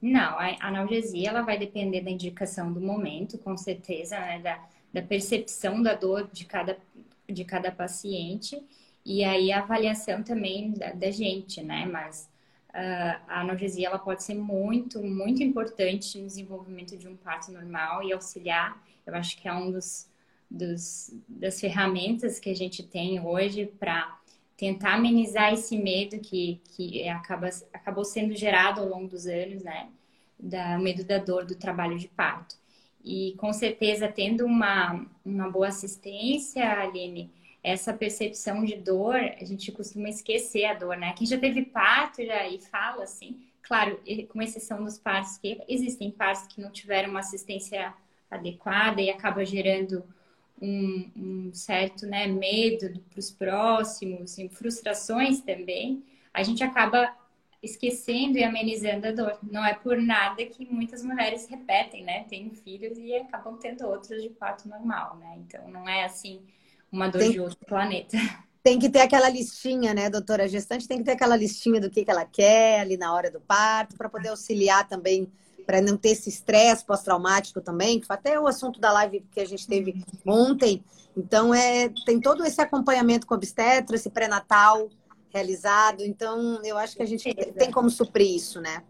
Não, 0.00 0.38
a 0.38 0.56
analgesia 0.60 1.28
ela 1.28 1.42
vai 1.42 1.58
depender 1.58 2.00
da 2.00 2.10
indicação 2.10 2.72
do 2.72 2.80
momento, 2.80 3.36
com 3.38 3.56
certeza, 3.56 4.18
né? 4.18 4.38
da, 4.38 4.64
da 4.92 5.02
percepção 5.02 5.82
da 5.82 5.94
dor 5.94 6.28
de 6.32 6.44
cada, 6.46 6.78
de 7.28 7.44
cada 7.44 7.70
paciente 7.70 8.62
e 9.04 9.24
aí 9.24 9.50
a 9.52 9.60
avaliação 9.60 10.22
também 10.22 10.72
da, 10.72 10.92
da 10.92 11.10
gente, 11.10 11.62
né? 11.62 11.86
Mas 11.86 12.28
uh, 12.70 13.20
a 13.28 13.40
analgesia 13.40 13.88
ela 13.88 13.98
pode 13.98 14.22
ser 14.22 14.34
muito, 14.34 15.02
muito 15.02 15.42
importante 15.42 16.18
no 16.18 16.26
desenvolvimento 16.26 16.96
de 16.96 17.08
um 17.08 17.16
parto 17.16 17.50
normal 17.50 18.02
e 18.02 18.12
auxiliar. 18.12 18.82
Eu 19.06 19.14
acho 19.14 19.36
que 19.38 19.48
é 19.48 19.52
um 19.52 19.70
dos, 19.70 20.08
dos 20.50 21.14
das 21.28 21.60
ferramentas 21.60 22.38
que 22.38 22.50
a 22.50 22.54
gente 22.54 22.82
tem 22.82 23.20
hoje 23.20 23.66
para 23.66 24.19
tentar 24.60 24.96
amenizar 24.96 25.54
esse 25.54 25.74
medo 25.74 26.20
que, 26.20 26.60
que 26.76 27.08
acaba, 27.08 27.48
acabou 27.72 28.04
sendo 28.04 28.36
gerado 28.36 28.82
ao 28.82 28.88
longo 28.88 29.08
dos 29.08 29.26
anos, 29.26 29.62
né? 29.62 29.88
Da 30.38 30.78
medo 30.78 31.02
da 31.02 31.16
dor 31.16 31.46
do 31.46 31.54
trabalho 31.54 31.98
de 31.98 32.08
parto. 32.08 32.56
E 33.02 33.34
com 33.38 33.54
certeza, 33.54 34.06
tendo 34.06 34.44
uma, 34.44 35.06
uma 35.24 35.48
boa 35.48 35.68
assistência, 35.68 36.78
Aline, 36.82 37.30
essa 37.64 37.94
percepção 37.94 38.62
de 38.62 38.76
dor, 38.76 39.16
a 39.16 39.44
gente 39.46 39.72
costuma 39.72 40.10
esquecer 40.10 40.66
a 40.66 40.74
dor, 40.74 40.94
né? 40.98 41.14
Quem 41.16 41.26
já 41.26 41.38
teve 41.38 41.62
parto 41.62 42.22
já, 42.22 42.46
e 42.46 42.58
fala 42.58 43.04
assim, 43.04 43.40
claro, 43.62 43.98
com 44.28 44.42
exceção 44.42 44.84
dos 44.84 44.98
partos 44.98 45.38
que 45.38 45.58
existem 45.68 46.10
partos 46.10 46.46
que 46.46 46.60
não 46.60 46.70
tiveram 46.70 47.08
uma 47.08 47.20
assistência 47.20 47.94
adequada 48.30 49.00
e 49.00 49.08
acaba 49.08 49.42
gerando 49.42 50.04
um, 50.60 51.10
um 51.16 51.54
certo 51.54 52.06
né, 52.06 52.26
medo 52.26 53.00
para 53.08 53.18
os 53.18 53.30
próximos, 53.30 54.38
e 54.38 54.48
frustrações 54.48 55.40
também, 55.40 56.04
a 56.32 56.42
gente 56.42 56.62
acaba 56.62 57.14
esquecendo 57.62 58.38
e 58.38 58.44
amenizando 58.44 59.06
a 59.06 59.12
dor. 59.12 59.38
Não 59.42 59.64
é 59.64 59.74
por 59.74 60.00
nada 60.00 60.44
que 60.46 60.66
muitas 60.70 61.02
mulheres 61.02 61.46
repetem, 61.46 62.04
né? 62.04 62.24
Têm 62.24 62.50
filhos 62.50 62.96
e 62.98 63.14
acabam 63.14 63.58
tendo 63.58 63.86
outros 63.86 64.22
de 64.22 64.30
parto 64.30 64.68
normal, 64.68 65.16
né? 65.18 65.38
Então 65.38 65.68
não 65.68 65.88
é 65.88 66.04
assim 66.04 66.40
uma 66.90 67.08
dor 67.08 67.20
tem, 67.20 67.32
de 67.32 67.40
outro 67.40 67.58
planeta. 67.66 68.16
Tem 68.62 68.78
que 68.78 68.88
ter 68.88 69.00
aquela 69.00 69.28
listinha, 69.28 69.94
né, 69.94 70.10
doutora 70.10 70.48
gestante? 70.48 70.86
Tem 70.86 70.98
que 70.98 71.04
ter 71.04 71.12
aquela 71.12 71.36
listinha 71.36 71.80
do 71.80 71.90
que, 71.90 72.04
que 72.04 72.10
ela 72.10 72.24
quer 72.24 72.80
ali 72.80 72.96
na 72.96 73.12
hora 73.14 73.30
do 73.30 73.40
parto, 73.40 73.96
para 73.96 74.08
poder 74.08 74.28
auxiliar 74.28 74.86
também 74.88 75.30
para 75.70 75.80
não 75.80 75.96
ter 75.96 76.08
esse 76.08 76.28
estresse 76.28 76.84
pós-traumático 76.84 77.60
também, 77.60 78.00
que 78.00 78.06
foi 78.08 78.16
até 78.16 78.40
o 78.40 78.48
assunto 78.48 78.80
da 78.80 78.90
live 78.90 79.24
que 79.30 79.38
a 79.38 79.44
gente 79.44 79.68
teve 79.68 80.04
ontem. 80.26 80.82
Então, 81.16 81.54
é, 81.54 81.88
tem 82.04 82.20
todo 82.20 82.44
esse 82.44 82.60
acompanhamento 82.60 83.24
com 83.24 83.36
obstetra, 83.36 83.94
esse 83.94 84.10
pré-natal, 84.10 84.88
realizado. 85.32 86.02
Então, 86.02 86.60
eu 86.64 86.76
acho 86.76 86.96
que 86.96 87.04
a 87.04 87.06
gente 87.06 87.32
tem 87.32 87.70
como 87.70 87.88
suprir 87.88 88.34
isso, 88.34 88.60
né? 88.60 88.82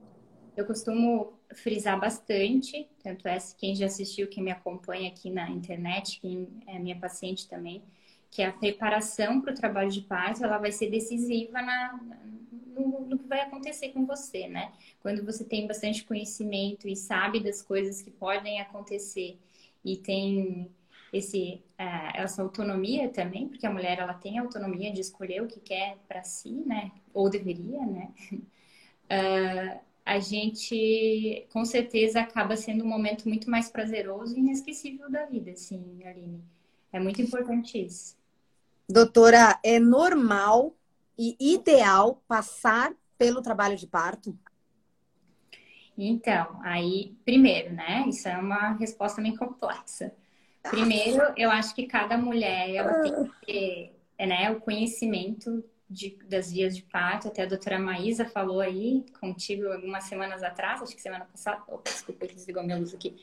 Eu 0.56 0.64
costumo 0.64 1.34
frisar 1.54 2.00
bastante, 2.00 2.88
tanto 3.04 3.28
é 3.28 3.36
quem 3.58 3.74
já 3.74 3.84
assistiu, 3.84 4.26
quem 4.26 4.42
me 4.42 4.50
acompanha 4.50 5.10
aqui 5.10 5.30
na 5.30 5.50
internet, 5.50 6.18
quem 6.18 6.48
é 6.66 6.78
minha 6.78 6.98
paciente 6.98 7.46
também, 7.46 7.84
que 8.30 8.42
a 8.42 8.52
preparação 8.52 9.40
para 9.40 9.52
o 9.52 9.56
trabalho 9.56 9.90
de 9.90 10.02
parto 10.02 10.44
ela 10.44 10.58
vai 10.58 10.70
ser 10.70 10.88
decisiva 10.88 11.60
na, 11.60 12.00
no, 12.74 13.00
no, 13.06 13.18
que 13.18 13.26
vai 13.26 13.40
acontecer 13.40 13.88
com 13.90 14.06
você, 14.06 14.46
né? 14.46 14.72
Quando 15.00 15.24
você 15.24 15.44
tem 15.44 15.66
bastante 15.66 16.04
conhecimento 16.04 16.88
e 16.88 16.94
sabe 16.94 17.40
das 17.40 17.60
coisas 17.60 18.00
que 18.00 18.10
podem 18.10 18.60
acontecer 18.60 19.38
e 19.84 19.96
tem 19.96 20.70
esse 21.12 21.60
uh, 21.78 22.14
essa 22.14 22.42
autonomia 22.42 23.08
também, 23.08 23.48
porque 23.48 23.66
a 23.66 23.70
mulher 23.72 23.98
ela 23.98 24.14
tem 24.14 24.38
autonomia 24.38 24.92
de 24.92 25.00
escolher 25.00 25.42
o 25.42 25.48
que 25.48 25.58
quer 25.58 25.98
para 26.06 26.22
si, 26.22 26.50
né? 26.50 26.92
Ou 27.12 27.28
deveria, 27.28 27.84
né? 27.84 28.12
Uh, 28.32 29.80
a 30.06 30.18
gente 30.18 31.46
com 31.52 31.64
certeza 31.64 32.20
acaba 32.20 32.56
sendo 32.56 32.84
um 32.84 32.88
momento 32.88 33.28
muito 33.28 33.50
mais 33.50 33.70
prazeroso 33.70 34.36
e 34.36 34.40
inesquecível 34.40 35.10
da 35.10 35.26
vida, 35.26 35.50
assim, 35.52 36.02
Aline. 36.04 36.42
É 36.92 36.98
muito 36.98 37.22
importante 37.22 37.78
isso. 37.78 38.19
Doutora, 38.90 39.58
é 39.62 39.78
normal 39.78 40.74
e 41.16 41.36
ideal 41.38 42.22
passar 42.26 42.92
pelo 43.16 43.40
trabalho 43.40 43.76
de 43.76 43.86
parto? 43.86 44.36
Então, 45.96 46.58
aí, 46.64 47.14
primeiro, 47.24 47.72
né? 47.74 48.06
Isso 48.08 48.26
é 48.26 48.36
uma 48.36 48.72
resposta 48.72 49.20
meio 49.20 49.36
complexa. 49.36 50.12
Primeiro, 50.62 51.22
eu 51.36 51.50
acho 51.50 51.74
que 51.74 51.86
cada 51.86 52.18
mulher 52.18 52.74
ela 52.74 52.94
tem 53.00 53.12
que 53.12 53.46
ter 53.46 54.26
né, 54.26 54.50
o 54.50 54.60
conhecimento 54.60 55.62
de, 55.88 56.18
das 56.28 56.50
vias 56.50 56.74
de 56.74 56.82
parto. 56.82 57.28
Até 57.28 57.42
a 57.42 57.46
doutora 57.46 57.78
Maísa 57.78 58.24
falou 58.24 58.60
aí 58.60 59.04
contigo 59.20 59.68
algumas 59.68 60.04
semanas 60.04 60.42
atrás, 60.42 60.82
acho 60.82 60.96
que 60.96 61.02
semana 61.02 61.26
passada. 61.26 61.62
Opa, 61.68 61.90
desculpa, 61.90 62.26
desligou 62.26 62.62
minha 62.62 62.78
luz 62.78 62.94
aqui. 62.94 63.16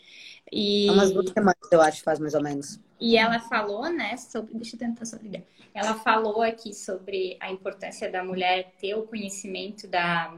E... 0.52 0.90
Umas 0.90 1.12
duas 1.12 1.30
semanas, 1.30 1.58
eu 1.72 1.82
acho, 1.82 2.04
faz 2.04 2.20
mais 2.20 2.34
ou 2.34 2.42
menos. 2.42 2.80
E 3.00 3.18
ela 3.18 3.40
falou, 3.40 3.90
né, 3.90 4.18
sobre. 4.18 4.54
Deixa 4.56 4.76
eu 4.76 4.80
tentar 4.80 5.06
sobre. 5.06 5.44
Ela 5.74 5.94
falou 5.96 6.42
aqui 6.42 6.74
sobre 6.74 7.38
a 7.40 7.52
importância 7.52 8.12
da 8.12 8.24
mulher 8.24 8.74
ter 8.80 8.96
o 8.96 9.04
conhecimento 9.04 9.88
da, 9.88 10.36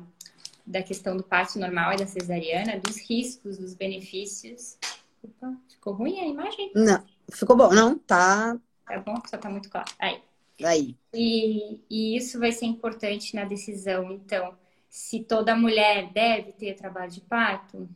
da 0.66 0.84
questão 0.84 1.16
do 1.16 1.24
parto 1.24 1.58
normal 1.58 1.94
e 1.94 1.98
da 1.98 2.06
cesariana, 2.06 2.80
dos 2.80 2.98
riscos, 2.98 3.58
dos 3.58 3.74
benefícios. 3.74 4.78
Opa, 5.24 5.54
ficou 5.70 5.94
ruim 5.94 6.20
a 6.20 6.28
imagem? 6.28 6.72
Não, 6.76 7.04
ficou 7.32 7.56
bom. 7.56 7.70
Não, 7.72 7.98
tá. 7.98 8.58
Tá 8.86 9.00
bom, 9.00 9.16
só 9.30 9.38
tá 9.38 9.50
muito 9.50 9.70
claro. 9.70 9.90
Aí. 9.98 10.22
Aí. 10.64 10.96
E, 11.14 11.82
e 11.90 12.18
isso 12.18 12.40
vai 12.40 12.52
ser 12.52 12.66
importante 12.66 13.36
na 13.36 13.46
decisão. 13.46 14.12
Então, 14.12 14.54
se 14.90 15.22
toda 15.22 15.56
mulher 15.56 16.12
deve 16.12 16.52
ter 16.54 16.76
trabalho 16.76 17.12
de 17.12 17.22
parto, 17.22 17.88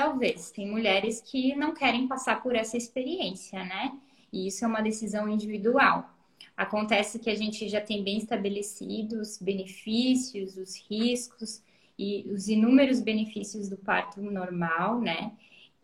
talvez. 0.00 0.50
Tem 0.50 0.66
mulheres 0.66 1.20
que 1.20 1.54
não 1.54 1.74
querem 1.74 2.08
passar 2.08 2.42
por 2.42 2.56
essa 2.56 2.76
experiência, 2.76 3.62
né? 3.64 3.92
E 4.32 4.46
isso 4.46 4.64
é 4.64 4.68
uma 4.68 4.80
decisão 4.80 5.28
individual. 5.28 6.08
Acontece 6.56 7.18
que 7.18 7.28
a 7.28 7.34
gente 7.34 7.68
já 7.68 7.82
tem 7.82 8.02
bem 8.02 8.16
estabelecidos 8.16 9.32
os 9.32 9.38
benefícios, 9.38 10.56
os 10.56 10.74
riscos 10.88 11.62
e 11.98 12.26
os 12.32 12.48
inúmeros 12.48 13.00
benefícios 13.00 13.68
do 13.68 13.76
parto 13.76 14.22
normal, 14.22 15.00
né? 15.00 15.32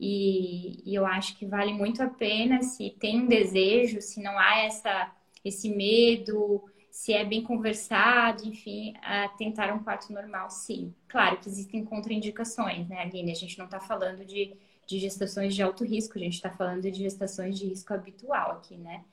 E, 0.01 0.83
e, 0.85 0.95
eu 0.95 1.07
acho 1.07 1.37
que 1.39 1.47
vale 1.47 1.73
muito 1.73 2.03
a 2.03 2.09
pena 2.09 2.63
se 2.63 2.95
tem 2.99 3.23
um 3.23 3.27
desejo, 3.27 4.01
se 4.01 4.23
não 4.23 4.39
há 4.39 4.59
essa, 4.61 5.11
esse 5.45 5.71
medo, 5.71 6.65
se 6.97 7.13
é 7.13 7.27
bem 7.27 7.43
conversado, 7.43 8.49
enfim, 8.49 8.95
a 9.03 9.29
tentar 9.29 9.71
um 9.71 9.83
parto 9.83 10.11
normal, 10.11 10.49
sim. 10.49 10.95
Claro 11.07 11.37
que 11.37 11.47
existem 11.47 11.85
contraindicações, 11.85 12.89
né, 12.89 13.03
Aline? 13.03 13.31
A 13.31 13.35
gente 13.35 13.59
não 13.59 13.67
está 13.67 13.79
falando 13.79 14.25
de, 14.25 14.57
de 14.87 14.99
gestações 14.99 15.55
de 15.55 15.63
alto 15.63 15.85
risco, 15.85 16.17
a 16.17 16.21
gente 16.23 16.37
está 16.37 16.49
falando 16.49 16.91
de 16.91 16.95
gestações 16.95 17.59
de 17.59 17.67
risco 17.67 17.93
habitual 17.93 18.53
aqui, 18.53 18.79
né? 18.79 19.05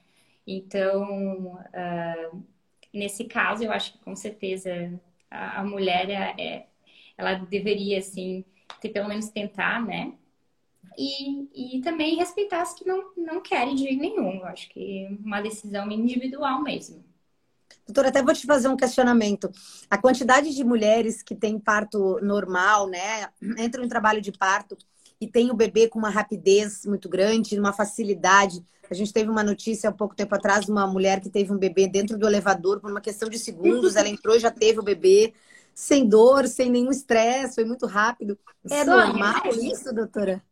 Então, 0.48 1.56
uh, 1.56 2.44
nesse 2.94 3.25
caso, 3.25 3.66
eu 3.66 3.72
acho 3.74 3.92
que 3.92 4.00
com 4.00 4.16
certeza 4.16 4.98
a, 5.30 5.60
a 5.60 5.63
mulher 5.66 6.10
é, 6.10 6.42
é, 6.42 6.68
ela 7.18 7.34
deveria, 7.34 8.00
assim, 8.00 8.46
ter 8.80 8.90
pelo 8.90 9.10
menos 9.10 9.28
tentar, 9.28 9.86
né? 9.86 10.13
E, 10.98 11.75
e 11.78 11.82
também 11.82 12.16
respeitar 12.16 12.62
as 12.62 12.74
que 12.74 12.88
não, 12.88 13.12
não 13.18 13.42
querem 13.42 13.75
de 13.75 13.84
jeito 13.84 14.00
nenhum. 14.00 14.38
Eu 14.38 14.46
acho 14.46 14.70
que 14.70 15.04
é 15.04 15.10
uma 15.10 15.42
decisão 15.42 15.92
individual 15.92 16.63
mesmo. 16.63 17.04
Doutora, 17.86 18.10
até 18.10 18.22
vou 18.22 18.34
te 18.34 18.46
fazer 18.46 18.68
um 18.68 18.77
questionamento. 18.77 19.51
A 19.89 19.98
quantidade 19.98 20.53
de 20.56 20.63
mulheres 20.63 21.22
que 21.22 21.36
têm 21.36 21.60
parto 21.60 22.20
normal, 22.22 22.88
né, 22.88 23.27
entram 23.58 23.84
em 23.84 23.89
trabalho 23.89 24.22
de 24.22 24.32
parto 24.32 24.77
e 25.20 25.27
tem 25.27 25.51
o 25.51 25.56
bebê 25.56 25.88
com 25.88 26.00
uma 26.00 26.10
rapidez 26.10 26.86
muito 26.86 27.08
grande, 27.08 27.60
uma 27.60 27.74
facilidade. 27.74 28.65
A 28.89 28.94
gente 28.94 29.13
teve 29.13 29.30
uma 29.30 29.44
notícia 29.44 29.89
há 29.89 29.94
pouco 29.94 30.15
tempo 30.15 30.36
atrás 30.36 30.65
de 30.65 30.72
uma 30.72 30.86
mulher 30.86 31.20
que 31.22 31.30
teve 31.30 31.51
um 31.51 31.58
bebê 31.58 31.88
dentro 31.88 32.18
do 32.18 32.27
elevador 32.27 32.80
por 32.80 32.92
uma 32.92 33.01
questão 33.01 33.30
de 33.30 33.39
segundos. 33.39 33.96
Ela 33.96 34.10
entrou 34.10 34.36
e 34.36 34.39
já 34.39 34.51
teve 34.51 34.80
o 34.80 34.84
bebê 34.84 35.34
sem 35.74 36.08
dor, 36.08 36.48
sem 36.48 36.70
nenhum 36.70 36.92
estresse, 36.92 37.56
foi 37.56 37.65
muito 37.65 37.86
rápido. 37.86 38.38
É 38.70 38.86
Sonho, 38.86 39.08
normal 39.08 39.44
né? 39.44 39.50
isso, 39.50 39.94
doutora? 39.94 40.44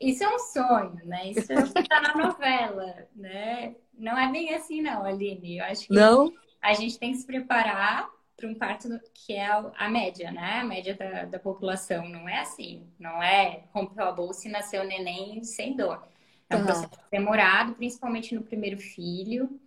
Isso 0.00 0.24
é 0.24 0.34
um 0.34 0.38
sonho, 0.38 1.00
né? 1.04 1.30
Isso 1.30 1.52
é 1.52 1.58
o 1.58 1.72
que 1.72 1.80
está 1.80 2.00
na 2.00 2.14
novela, 2.16 3.06
né? 3.14 3.76
Não 3.96 4.18
é 4.18 4.30
bem 4.30 4.52
assim, 4.54 4.82
não, 4.82 5.04
Aline. 5.04 5.58
Eu 5.58 5.64
acho 5.64 5.86
que 5.86 5.94
não? 5.94 6.32
A 6.64 6.72
gente 6.72 6.98
tem 6.98 7.12
que 7.12 7.18
se 7.18 7.26
preparar 7.26 8.10
para 8.34 8.48
um 8.48 8.54
parto 8.54 8.88
que 9.12 9.34
é 9.34 9.46
a 9.46 9.88
média, 9.88 10.32
né? 10.32 10.60
A 10.60 10.64
média 10.64 10.94
da, 10.94 11.24
da 11.26 11.38
população. 11.38 12.08
Não 12.08 12.26
é 12.26 12.40
assim. 12.40 12.82
Não 12.98 13.22
é 13.22 13.64
rompeu 13.72 14.06
a 14.06 14.12
bolsa 14.12 14.48
e 14.48 14.50
nasceu 14.50 14.82
o 14.82 14.86
neném 14.86 15.44
sem 15.44 15.76
dor. 15.76 16.02
É 16.48 16.56
um 16.56 16.60
uhum. 16.60 16.64
processo 16.64 16.98
demorado, 17.10 17.74
principalmente 17.74 18.34
no 18.34 18.42
primeiro 18.42 18.78
filho. 18.78 19.60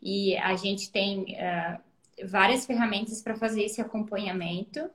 E 0.00 0.36
a 0.36 0.54
gente 0.54 0.92
tem 0.92 1.22
uh, 1.34 1.80
várias 2.24 2.64
ferramentas 2.64 3.20
para 3.20 3.34
fazer 3.34 3.64
esse 3.64 3.80
acompanhamento, 3.80 4.88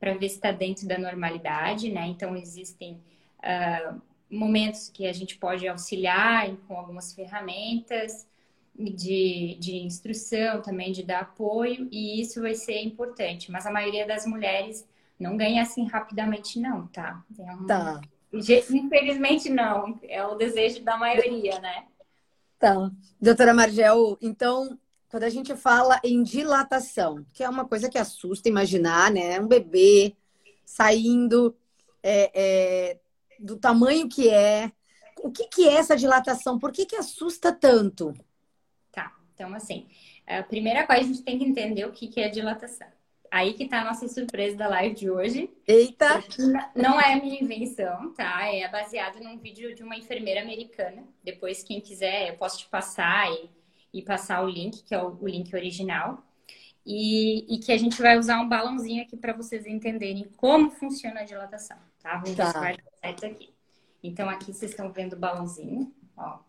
para 0.00 0.14
ver 0.14 0.28
se 0.28 0.34
está 0.34 0.50
dentro 0.50 0.88
da 0.88 0.98
normalidade, 0.98 1.90
né? 1.92 2.08
Então, 2.08 2.36
existem 2.36 3.00
uh, 3.38 4.02
momentos 4.28 4.88
que 4.88 5.06
a 5.06 5.12
gente 5.12 5.38
pode 5.38 5.66
auxiliar 5.68 6.50
com 6.66 6.76
algumas 6.76 7.14
ferramentas 7.14 8.26
de, 8.78 9.56
de 9.58 9.76
instrução, 9.78 10.62
também 10.62 10.92
de 10.92 11.02
dar 11.02 11.20
apoio, 11.20 11.88
e 11.90 12.20
isso 12.20 12.40
vai 12.40 12.54
ser 12.54 12.80
importante. 12.82 13.50
Mas 13.50 13.66
a 13.66 13.72
maioria 13.72 14.06
das 14.06 14.24
mulheres 14.24 14.86
não 15.18 15.36
ganha 15.36 15.62
assim 15.62 15.86
rapidamente, 15.86 16.60
não, 16.60 16.86
tá? 16.86 17.24
É 17.38 17.54
um... 17.54 17.66
Tá. 17.66 18.00
Infelizmente, 18.32 19.48
não. 19.48 19.98
É 20.02 20.24
o 20.24 20.36
desejo 20.36 20.82
da 20.84 20.96
maioria, 20.96 21.58
né? 21.58 21.86
Tá. 22.58 22.90
Doutora 23.20 23.52
Margel, 23.52 24.16
então, 24.20 24.78
quando 25.08 25.24
a 25.24 25.30
gente 25.30 25.56
fala 25.56 26.00
em 26.04 26.22
dilatação, 26.22 27.24
que 27.32 27.42
é 27.42 27.48
uma 27.48 27.64
coisa 27.64 27.88
que 27.88 27.98
assusta 27.98 28.48
imaginar, 28.48 29.10
né? 29.10 29.40
Um 29.40 29.48
bebê 29.48 30.14
saindo 30.64 31.56
é, 32.02 32.30
é, 32.34 33.00
do 33.40 33.56
tamanho 33.56 34.08
que 34.08 34.28
é. 34.28 34.70
O 35.20 35.32
que, 35.32 35.48
que 35.48 35.68
é 35.68 35.74
essa 35.74 35.96
dilatação? 35.96 36.60
Por 36.60 36.70
que, 36.70 36.86
que 36.86 36.94
assusta 36.94 37.52
tanto? 37.52 38.14
Então 39.38 39.54
assim, 39.54 39.86
a 40.26 40.42
primeira 40.42 40.84
coisa 40.84 41.02
a 41.02 41.06
gente 41.06 41.22
tem 41.22 41.38
que 41.38 41.44
entender 41.44 41.84
o 41.84 41.92
que, 41.92 42.20
é 42.20 42.28
dilatação. 42.28 42.88
Aí 43.30 43.52
que 43.52 43.68
tá 43.68 43.82
a 43.82 43.84
nossa 43.84 44.08
surpresa 44.08 44.56
da 44.56 44.68
live 44.68 44.96
de 44.96 45.08
hoje. 45.08 45.48
Eita! 45.64 46.24
Não 46.74 47.00
é 47.00 47.12
a 47.12 47.22
minha 47.22 47.40
invenção, 47.40 48.12
tá? 48.14 48.52
É 48.52 48.66
baseado 48.68 49.20
num 49.20 49.38
vídeo 49.38 49.76
de 49.76 49.84
uma 49.84 49.96
enfermeira 49.96 50.42
americana. 50.42 51.04
Depois, 51.22 51.62
quem 51.62 51.80
quiser, 51.80 52.30
eu 52.30 52.36
posso 52.36 52.58
te 52.58 52.66
passar 52.66 53.30
e, 53.30 53.48
e 53.94 54.02
passar 54.02 54.42
o 54.42 54.48
link, 54.48 54.82
que 54.82 54.92
é 54.92 55.00
o, 55.00 55.16
o 55.20 55.28
link 55.28 55.54
original. 55.54 56.24
E, 56.84 57.54
e, 57.54 57.58
que 57.58 57.70
a 57.70 57.76
gente 57.76 58.00
vai 58.00 58.18
usar 58.18 58.40
um 58.40 58.48
balãozinho 58.48 59.02
aqui 59.02 59.16
para 59.16 59.34
vocês 59.34 59.66
entenderem 59.66 60.24
como 60.36 60.70
funciona 60.70 61.20
a 61.20 61.24
dilatação, 61.24 61.76
tá? 62.02 62.16
Vamos 62.16 62.34
tá. 62.34 62.74
aqui. 63.02 63.54
Então, 64.02 64.28
aqui 64.28 64.52
vocês 64.54 64.70
estão 64.70 64.90
vendo 64.90 65.12
o 65.12 65.18
balãozinho, 65.18 65.94
ó. 66.16 66.47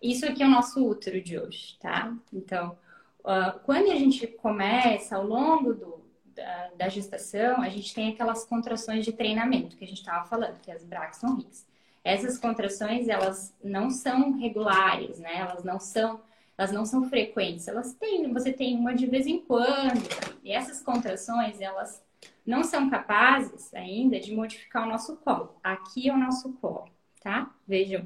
Isso 0.00 0.26
aqui 0.26 0.42
é 0.42 0.46
o 0.46 0.50
nosso 0.50 0.86
útero 0.86 1.20
de 1.20 1.38
hoje, 1.38 1.76
tá? 1.80 2.14
Então, 2.32 2.78
uh, 3.20 3.58
quando 3.64 3.90
a 3.90 3.96
gente 3.96 4.26
começa 4.26 5.16
ao 5.16 5.26
longo 5.26 5.74
do, 5.74 6.00
da, 6.26 6.70
da, 6.76 6.88
gestação, 6.88 7.60
a 7.60 7.68
gente 7.68 7.94
tem 7.94 8.10
aquelas 8.10 8.44
contrações 8.44 9.04
de 9.04 9.12
treinamento 9.12 9.76
que 9.76 9.84
a 9.84 9.88
gente 9.88 9.98
estava 9.98 10.24
falando, 10.26 10.60
que 10.60 10.70
as 10.70 10.84
Braxton 10.84 11.38
Hicks. 11.38 11.66
Essas 12.04 12.38
contrações, 12.38 13.08
elas 13.08 13.54
não 13.62 13.90
são 13.90 14.38
regulares, 14.38 15.18
né? 15.18 15.36
Elas 15.36 15.64
não 15.64 15.80
são 15.80 16.20
elas 16.56 16.72
não 16.72 16.84
são 16.84 17.08
frequentes, 17.08 17.68
elas 17.68 17.94
têm, 17.94 18.32
você 18.32 18.52
tem 18.52 18.76
uma 18.76 18.92
de 18.92 19.06
vez 19.06 19.28
em 19.28 19.38
quando. 19.38 20.02
E 20.42 20.50
essas 20.50 20.82
contrações, 20.82 21.60
elas 21.60 22.02
não 22.44 22.64
são 22.64 22.90
capazes 22.90 23.72
ainda 23.72 24.18
de 24.18 24.34
modificar 24.34 24.82
o 24.82 24.90
nosso 24.90 25.16
colo. 25.18 25.54
Aqui 25.62 26.08
é 26.08 26.12
o 26.12 26.18
nosso 26.18 26.52
colo, 26.54 26.90
tá? 27.22 27.54
Vejam, 27.64 28.04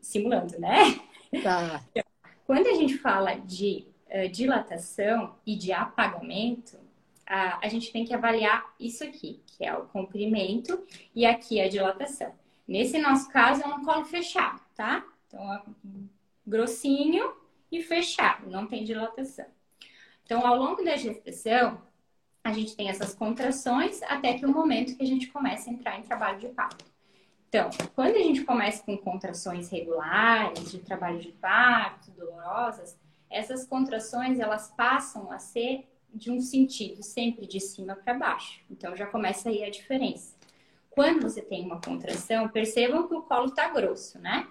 simulando, 0.00 0.58
né? 0.58 0.98
Tá. 1.40 1.82
Quando 2.46 2.66
a 2.66 2.74
gente 2.74 2.98
fala 2.98 3.34
de 3.34 3.86
uh, 4.08 4.28
dilatação 4.28 5.36
e 5.46 5.56
de 5.56 5.72
apagamento, 5.72 6.78
a, 7.26 7.64
a 7.64 7.68
gente 7.68 7.90
tem 7.90 8.04
que 8.04 8.12
avaliar 8.12 8.74
isso 8.78 9.02
aqui, 9.02 9.42
que 9.46 9.64
é 9.64 9.74
o 9.74 9.86
comprimento, 9.86 10.84
e 11.14 11.24
aqui 11.24 11.60
a 11.60 11.68
dilatação. 11.68 12.34
Nesse 12.66 12.98
nosso 12.98 13.28
caso, 13.30 13.62
é 13.62 13.66
um 13.66 13.84
colo 13.84 14.04
fechado, 14.04 14.60
tá? 14.74 15.04
Então, 15.26 15.52
é 15.52 15.62
grossinho 16.46 17.32
e 17.70 17.82
fechado, 17.82 18.50
não 18.50 18.66
tem 18.66 18.84
dilatação. 18.84 19.46
Então, 20.24 20.46
ao 20.46 20.56
longo 20.56 20.84
da 20.84 20.96
gestação, 20.96 21.80
a 22.44 22.52
gente 22.52 22.76
tem 22.76 22.88
essas 22.88 23.14
contrações 23.14 24.02
até 24.02 24.34
que 24.34 24.44
o 24.44 24.52
momento 24.52 24.96
que 24.96 25.02
a 25.02 25.06
gente 25.06 25.28
começa 25.28 25.70
a 25.70 25.72
entrar 25.72 25.98
em 25.98 26.02
trabalho 26.02 26.38
de 26.38 26.48
parto. 26.48 26.91
Então, 27.52 27.68
quando 27.94 28.16
a 28.16 28.18
gente 28.18 28.44
começa 28.44 28.82
com 28.82 28.96
contrações 28.96 29.68
regulares, 29.68 30.70
de 30.70 30.78
trabalho 30.78 31.20
de 31.20 31.32
parto, 31.32 32.10
dolorosas, 32.12 32.98
essas 33.28 33.66
contrações 33.66 34.40
elas 34.40 34.72
passam 34.74 35.30
a 35.30 35.38
ser 35.38 35.86
de 36.14 36.30
um 36.30 36.40
sentido 36.40 37.02
sempre 37.02 37.46
de 37.46 37.60
cima 37.60 37.94
para 37.94 38.14
baixo. 38.14 38.58
Então 38.70 38.96
já 38.96 39.04
começa 39.04 39.50
aí 39.50 39.62
a 39.62 39.70
diferença. 39.70 40.34
Quando 40.88 41.20
você 41.20 41.42
tem 41.42 41.62
uma 41.66 41.78
contração, 41.78 42.48
percebam 42.48 43.06
que 43.06 43.14
o 43.14 43.20
colo 43.20 43.48
está 43.48 43.68
grosso, 43.68 44.18
né? 44.18 44.48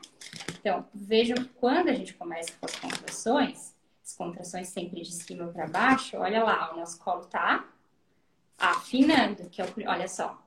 Então, 0.59 0.85
vejam 0.93 1.37
que 1.37 1.49
quando 1.55 1.89
a 1.89 1.93
gente 1.93 2.13
começa 2.13 2.51
com 2.59 2.67
as 2.67 2.75
contrações, 2.75 3.75
as 4.05 4.13
contrações 4.15 4.67
sempre 4.67 5.01
de 5.01 5.11
cima 5.11 5.47
para 5.47 5.65
baixo, 5.65 6.17
olha 6.17 6.43
lá, 6.43 6.71
o 6.71 6.77
nosso 6.77 6.99
colo 6.99 7.21
está 7.21 7.67
afinando, 8.59 9.49
que 9.49 9.59
é 9.59 9.65
o, 9.65 9.89
olha 9.89 10.07
só, 10.07 10.39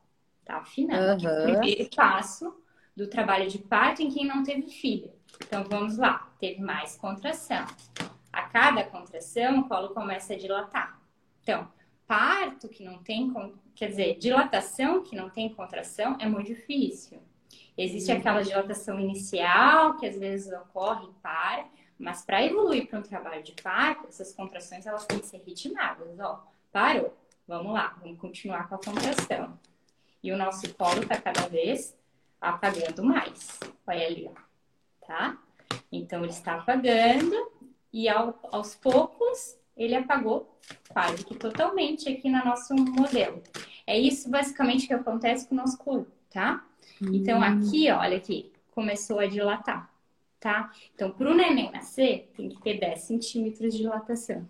tá 0.45 0.57
afinando, 0.59 1.25
uhum. 1.25 1.31
é 1.31 1.41
o 1.41 1.43
primeiro 1.45 1.91
passo 1.95 2.55
do 2.97 3.09
trabalho 3.09 3.49
de 3.49 3.59
parto 3.59 4.03
em 4.03 4.11
quem 4.11 4.27
não 4.27 4.43
teve 4.43 4.69
filho. 4.69 5.11
Então, 5.45 5.65
vamos 5.65 5.99
lá, 5.99 6.33
teve 6.39 6.61
mais 6.61 6.97
contração. 6.97 7.65
A 8.33 8.43
cada 8.43 8.85
contração, 8.85 9.61
o 9.61 9.69
colo 9.69 9.91
começa 9.91 10.35
a 10.35 10.39
dilatar. 10.39 11.01
Então, 11.43 11.69
parto 12.07 12.69
que 12.69 12.85
não 12.85 12.99
tem, 12.99 13.33
quer 13.75 13.89
dizer, 13.89 14.19
dilatação 14.19 15.03
que 15.03 15.17
não 15.17 15.29
tem 15.29 15.53
contração 15.53 16.17
é 16.21 16.27
muito 16.27 16.49
difícil. 16.49 17.21
Existe 17.77 18.13
uhum. 18.13 18.19
aquela 18.19 18.43
dilatação 18.43 19.01
inicial 19.01 19.97
que 19.97 20.07
às 20.07 20.17
vezes 20.17 20.53
ocorre 20.53 21.07
e 21.09 21.13
para, 21.21 21.67
mas 21.99 22.25
para 22.25 22.45
evoluir 22.45 22.89
para 22.89 23.01
um 23.01 23.03
trabalho 23.03 23.43
de 23.43 23.53
parto, 23.61 24.07
essas 24.07 24.33
contrações 24.33 24.87
elas 24.87 25.07
têm 25.07 25.19
que 25.19 25.27
ser 25.27 25.43
ritmadas. 25.45 26.19
Ó, 26.21 26.45
parou, 26.73 27.17
vamos 27.47 27.73
lá, 27.73 27.97
vamos 28.01 28.19
continuar 28.21 28.69
com 28.69 28.77
a 28.77 28.79
contração. 28.79 29.59
E 30.25 30.33
o 30.33 30.39
nosso 30.39 30.73
colo 30.73 31.03
está 31.03 31.21
cada 31.21 31.47
vez 31.49 31.95
apagando 32.41 33.05
mais. 33.05 33.61
Olha 33.87 34.07
ali, 34.07 34.27
ó, 34.27 35.07
tá? 35.07 35.37
Então 35.93 36.23
ele 36.23 36.33
está 36.33 36.55
apagando 36.55 37.53
e 37.93 38.09
ao, 38.09 38.39
aos 38.51 38.75
poucos 38.75 39.59
ele 39.77 39.95
apagou 39.95 40.59
quase 40.89 41.27
que 41.27 41.35
totalmente 41.35 42.09
aqui 42.09 42.31
no 42.31 42.43
nosso 42.43 42.75
modelo. 42.75 43.43
É 43.87 43.99
isso 43.99 44.31
basicamente 44.31 44.87
que 44.87 44.95
acontece 44.95 45.47
com 45.47 45.55
o 45.55 45.59
nosso 45.59 45.77
corpo, 45.77 46.11
tá? 46.31 46.65
Então 47.03 47.41
hum. 47.41 47.43
aqui, 47.43 47.91
ó, 47.91 47.99
olha 47.99 48.17
aqui, 48.17 48.51
começou 48.71 49.19
a 49.19 49.27
dilatar, 49.27 49.93
tá? 50.41 50.73
Então 50.95 51.11
para 51.11 51.31
o 51.31 51.35
neném 51.35 51.71
nascer 51.71 52.33
tem 52.35 52.49
que 52.49 52.63
ter 52.63 52.81
10 52.81 52.99
centímetros 52.99 53.75
de 53.75 53.83
dilatação. 53.83 54.49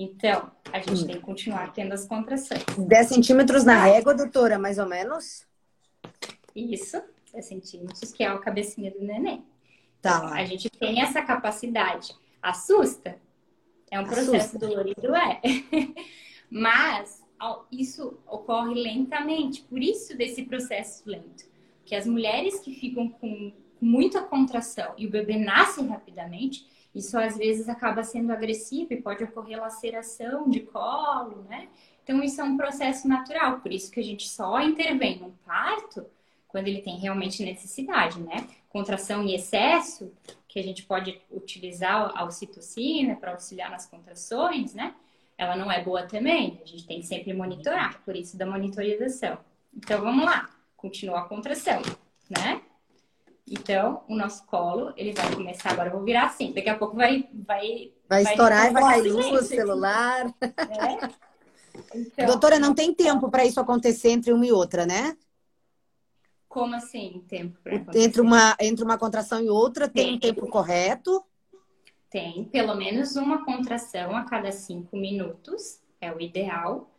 Então, 0.00 0.52
a 0.72 0.78
gente 0.78 1.02
hum. 1.02 1.06
tem 1.08 1.16
que 1.16 1.22
continuar 1.22 1.72
tendo 1.72 1.92
as 1.92 2.06
contrações. 2.06 2.62
10 2.78 3.08
centímetros 3.08 3.64
na 3.64 3.82
régua, 3.82 4.14
doutora, 4.14 4.56
mais 4.56 4.78
ou 4.78 4.86
menos? 4.86 5.44
Isso, 6.54 7.02
10 7.32 7.44
centímetros, 7.44 8.12
que 8.12 8.22
é 8.22 8.28
a 8.28 8.38
cabecinha 8.38 8.92
do 8.92 9.02
neném. 9.02 9.44
Tá. 10.00 10.18
Então, 10.18 10.32
a 10.34 10.44
gente 10.44 10.70
tem 10.70 11.02
essa 11.02 11.20
capacidade. 11.20 12.14
Assusta? 12.40 13.18
É 13.90 13.98
um 13.98 14.04
processo 14.04 14.36
Assusta. 14.36 14.58
dolorido, 14.60 15.16
é. 15.16 15.40
Mas 16.48 17.20
isso 17.72 18.20
ocorre 18.24 18.80
lentamente, 18.80 19.62
por 19.62 19.82
isso 19.82 20.16
desse 20.16 20.44
processo 20.44 21.02
lento. 21.10 21.44
Que 21.84 21.96
as 21.96 22.06
mulheres 22.06 22.60
que 22.60 22.72
ficam 22.72 23.08
com 23.08 23.52
muita 23.80 24.22
contração 24.22 24.94
e 24.96 25.08
o 25.08 25.10
bebê 25.10 25.36
nasce 25.36 25.84
rapidamente, 25.84 26.64
isso 26.94 27.18
às 27.18 27.36
vezes 27.36 27.68
acaba 27.68 28.02
sendo 28.02 28.32
agressivo 28.32 28.92
e 28.92 29.00
pode 29.00 29.22
ocorrer 29.24 29.60
laceração 29.60 30.48
de 30.48 30.60
colo, 30.60 31.44
né? 31.48 31.68
Então 32.02 32.22
isso 32.22 32.40
é 32.40 32.44
um 32.44 32.56
processo 32.56 33.06
natural, 33.06 33.60
por 33.60 33.70
isso 33.70 33.90
que 33.90 34.00
a 34.00 34.04
gente 34.04 34.28
só 34.28 34.60
intervém 34.60 35.18
no 35.18 35.30
parto 35.44 36.06
quando 36.48 36.66
ele 36.66 36.80
tem 36.80 36.96
realmente 36.96 37.44
necessidade, 37.44 38.18
né? 38.20 38.48
Contração 38.70 39.22
em 39.22 39.34
excesso, 39.34 40.10
que 40.48 40.58
a 40.58 40.62
gente 40.62 40.82
pode 40.84 41.20
utilizar 41.30 42.10
a 42.16 42.24
ocitocina 42.24 43.14
para 43.14 43.32
auxiliar 43.32 43.70
nas 43.70 43.86
contrações, 43.86 44.74
né? 44.74 44.94
Ela 45.36 45.54
não 45.54 45.70
é 45.70 45.84
boa 45.84 46.04
também, 46.04 46.58
a 46.62 46.66
gente 46.66 46.86
tem 46.86 47.00
que 47.00 47.06
sempre 47.06 47.32
monitorar, 47.34 48.02
por 48.02 48.16
isso 48.16 48.36
da 48.36 48.46
monitorização. 48.46 49.38
Então 49.76 50.00
vamos 50.00 50.24
lá, 50.24 50.48
continua 50.76 51.20
a 51.20 51.24
contração, 51.24 51.82
né? 52.28 52.62
Então, 53.50 54.02
o 54.08 54.14
nosso 54.14 54.44
colo, 54.46 54.92
ele 54.96 55.12
vai 55.12 55.34
começar 55.34 55.72
agora, 55.72 55.88
eu 55.88 55.94
vou 55.94 56.04
virar 56.04 56.26
assim, 56.26 56.52
daqui 56.52 56.68
a 56.68 56.76
pouco 56.76 56.96
vai 56.96 57.28
vai 57.32 57.92
vai, 58.08 58.22
vai 58.24 58.32
estourar 58.32 58.70
e 58.70 58.72
vai 58.72 59.02
luz, 59.02 59.46
celular. 59.46 60.26
É? 60.42 61.28
Então, 61.94 62.26
Doutora, 62.26 62.58
não 62.58 62.74
tem 62.74 62.92
tempo 62.92 63.30
para 63.30 63.44
isso 63.44 63.60
acontecer 63.60 64.10
entre 64.10 64.32
uma 64.32 64.44
e 64.44 64.50
outra, 64.50 64.84
né? 64.84 65.16
Como 66.48 66.74
assim, 66.74 67.24
tempo 67.28 67.58
para 67.62 67.76
Entre 67.94 68.20
uma, 68.20 68.56
entre 68.58 68.84
uma 68.84 68.98
contração 68.98 69.40
e 69.40 69.48
outra, 69.48 69.88
tem, 69.88 70.06
tem 70.06 70.14
um 70.16 70.18
tempo 70.18 70.48
correto? 70.48 71.24
Tem, 72.10 72.44
pelo 72.44 72.74
menos 72.74 73.16
uma 73.16 73.44
contração 73.44 74.16
a 74.16 74.24
cada 74.24 74.50
cinco 74.50 74.96
minutos, 74.96 75.80
é 76.00 76.12
o 76.12 76.20
ideal. 76.20 76.90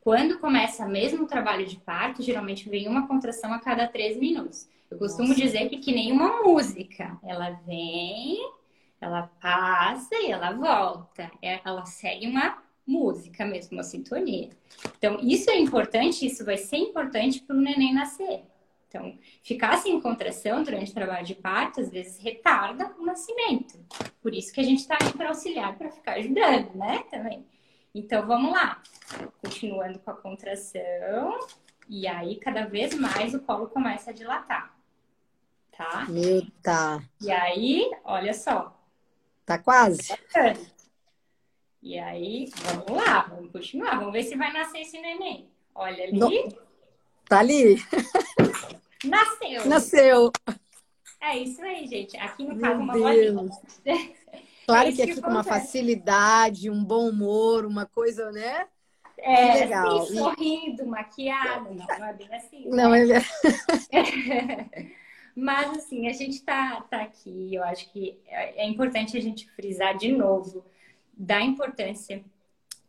Quando 0.00 0.38
começa 0.38 0.86
mesmo 0.86 1.24
o 1.24 1.28
trabalho 1.28 1.66
de 1.66 1.76
parto, 1.76 2.22
geralmente 2.22 2.68
vem 2.68 2.88
uma 2.88 3.06
contração 3.06 3.52
a 3.52 3.60
cada 3.60 3.86
três 3.86 4.18
minutos. 4.18 4.68
Eu 4.90 4.98
costumo 4.98 5.28
Nossa. 5.28 5.40
dizer 5.40 5.68
que 5.68 5.78
que 5.78 5.92
nem 5.92 6.12
uma 6.12 6.42
música. 6.42 7.18
Ela 7.22 7.50
vem, 7.66 8.38
ela 9.00 9.30
passa 9.40 10.14
e 10.14 10.30
ela 10.30 10.52
volta. 10.52 11.30
É, 11.42 11.60
ela 11.64 11.84
segue 11.84 12.26
uma 12.26 12.62
música 12.86 13.44
mesmo, 13.44 13.76
uma 13.76 13.82
sintonia. 13.82 14.48
Então, 14.96 15.18
isso 15.20 15.50
é 15.50 15.58
importante, 15.58 16.24
isso 16.24 16.44
vai 16.44 16.56
ser 16.56 16.78
importante 16.78 17.40
para 17.42 17.54
o 17.54 17.60
neném 17.60 17.92
nascer. 17.92 18.42
Então, 18.88 19.18
ficar 19.42 19.76
sem 19.76 20.00
contração 20.00 20.62
durante 20.62 20.90
o 20.90 20.94
trabalho 20.94 21.26
de 21.26 21.34
parto, 21.34 21.80
às 21.80 21.90
vezes, 21.90 22.18
retarda 22.18 22.94
o 22.98 23.04
nascimento. 23.04 23.78
Por 24.22 24.32
isso 24.32 24.50
que 24.50 24.60
a 24.60 24.64
gente 24.64 24.78
está 24.78 24.96
aí 24.98 25.12
para 25.12 25.28
auxiliar, 25.28 25.76
para 25.76 25.90
ficar 25.90 26.14
ajudando, 26.14 26.74
né? 26.74 27.04
Também. 27.10 27.44
Então, 27.94 28.26
vamos 28.26 28.50
lá. 28.50 28.82
Continuando 29.42 29.98
com 29.98 30.10
a 30.10 30.14
contração. 30.14 31.38
E 31.86 32.06
aí, 32.06 32.36
cada 32.36 32.64
vez 32.64 32.94
mais, 32.94 33.34
o 33.34 33.40
colo 33.40 33.68
começa 33.68 34.10
a 34.10 34.14
dilatar. 34.14 34.77
Tá? 35.78 36.06
Meu, 36.08 36.44
tá. 36.60 37.00
E 37.20 37.30
aí, 37.30 37.88
olha 38.02 38.34
só. 38.34 38.76
Tá 39.46 39.56
quase. 39.60 40.12
E 41.80 41.96
aí, 41.96 42.50
vamos 42.56 43.00
lá, 43.00 43.28
vamos 43.28 43.52
continuar. 43.52 43.96
Vamos 43.96 44.12
ver 44.12 44.24
se 44.24 44.34
vai 44.34 44.52
nascer 44.52 44.80
esse 44.80 45.00
neném. 45.00 45.48
Olha 45.72 46.02
ali. 46.02 46.18
No... 46.18 46.28
Tá 47.28 47.38
ali. 47.38 47.76
Nasceu. 49.04 49.66
Nasceu. 49.66 50.32
É 51.20 51.38
isso 51.38 51.62
aí, 51.62 51.86
gente. 51.86 52.16
Aqui 52.16 52.42
no 52.42 52.58
caso, 52.58 52.80
uma 52.80 52.92
bolinha. 52.94 53.48
Claro 54.66 54.88
é 54.88 54.92
que 54.92 55.02
aqui 55.02 55.20
com 55.20 55.30
uma 55.30 55.44
facilidade, 55.44 56.68
um 56.68 56.82
bom 56.82 57.08
humor, 57.08 57.64
uma 57.64 57.86
coisa, 57.86 58.32
né? 58.32 58.66
É, 59.16 59.52
que 59.52 59.58
legal. 59.60 59.98
Assim, 59.98 60.16
sorrindo, 60.16 60.86
maquiado. 60.88 61.72
Não, 61.72 61.86
não 61.86 62.06
é 62.06 62.12
bem 62.14 62.34
assim. 62.34 62.68
Não, 62.68 62.90
né? 62.90 63.22
é 63.92 64.98
Mas, 65.38 65.76
assim, 65.76 66.08
a 66.08 66.12
gente 66.12 66.42
tá, 66.42 66.80
tá 66.82 67.02
aqui. 67.02 67.54
Eu 67.54 67.62
acho 67.64 67.90
que 67.92 68.18
é, 68.26 68.64
é 68.64 68.68
importante 68.68 69.16
a 69.16 69.20
gente 69.20 69.48
frisar 69.52 69.96
de 69.96 70.10
novo 70.12 70.64
da 71.12 71.40
importância 71.40 72.24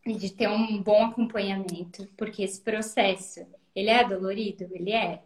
de 0.06 0.34
ter 0.34 0.48
um 0.48 0.82
bom 0.82 1.06
acompanhamento, 1.06 2.08
porque 2.18 2.44
esse 2.44 2.60
processo, 2.62 3.46
ele 3.76 3.90
é 3.90 4.04
dolorido? 4.04 4.68
Ele 4.72 4.92
é 4.92 5.22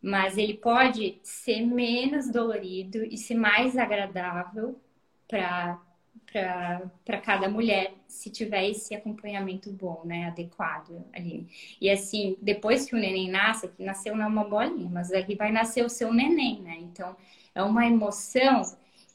mas 0.00 0.38
ele 0.38 0.54
pode 0.54 1.18
ser 1.22 1.60
menos 1.66 2.30
dolorido 2.30 3.04
e 3.04 3.16
ser 3.16 3.34
mais 3.34 3.76
agradável 3.76 4.80
para 5.26 5.80
para 6.32 7.20
cada 7.20 7.48
mulher 7.48 7.94
se 8.06 8.30
tiver 8.30 8.68
esse 8.68 8.94
acompanhamento 8.94 9.70
bom, 9.72 10.02
né, 10.04 10.26
adequado 10.26 11.04
ali. 11.12 11.46
E 11.80 11.90
assim, 11.90 12.36
depois 12.40 12.86
que 12.86 12.94
o 12.94 12.98
neném 12.98 13.30
nasce, 13.30 13.68
que 13.68 13.82
nasceu 13.82 14.16
não 14.16 14.24
é 14.24 14.28
uma 14.28 14.44
bolinha, 14.44 14.88
mas 14.90 15.12
aqui 15.12 15.34
vai 15.34 15.52
nascer 15.52 15.84
o 15.84 15.88
seu 15.88 16.12
neném, 16.12 16.60
né? 16.62 16.76
Então, 16.80 17.16
é 17.54 17.62
uma 17.62 17.86
emoção 17.86 18.62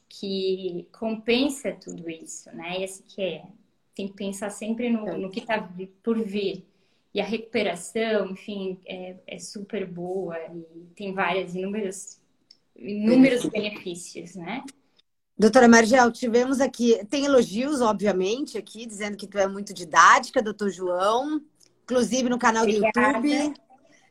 que 0.08 0.86
compensa 0.92 1.72
tudo 1.72 2.08
isso, 2.10 2.54
né? 2.54 2.82
Esse 2.82 3.02
que 3.02 3.22
é, 3.22 3.42
tem 3.94 4.08
que 4.08 4.14
pensar 4.14 4.50
sempre 4.50 4.90
no, 4.90 5.18
no 5.18 5.30
que 5.30 5.40
está 5.40 5.68
por 6.02 6.22
vir 6.22 6.64
e 7.14 7.20
a 7.20 7.24
recuperação, 7.24 8.30
enfim, 8.30 8.78
é, 8.84 9.14
é 9.24 9.38
super 9.38 9.86
boa 9.86 10.36
e 10.52 10.86
tem 10.96 11.14
várias 11.14 11.54
inúmeros, 11.54 12.18
inúmeros 12.74 13.46
benefícios, 13.46 14.34
né? 14.34 14.64
Doutora 15.36 15.66
Margel, 15.66 16.12
tivemos 16.12 16.60
aqui, 16.60 17.04
tem 17.10 17.24
elogios, 17.24 17.80
obviamente, 17.80 18.56
aqui, 18.56 18.86
dizendo 18.86 19.16
que 19.16 19.26
tu 19.26 19.36
é 19.36 19.48
muito 19.48 19.74
didática, 19.74 20.40
doutor 20.40 20.70
João, 20.70 21.42
inclusive 21.82 22.28
no 22.28 22.38
canal 22.38 22.62
Obrigada. 22.62 23.20
do 23.20 23.26
YouTube. 23.26 23.54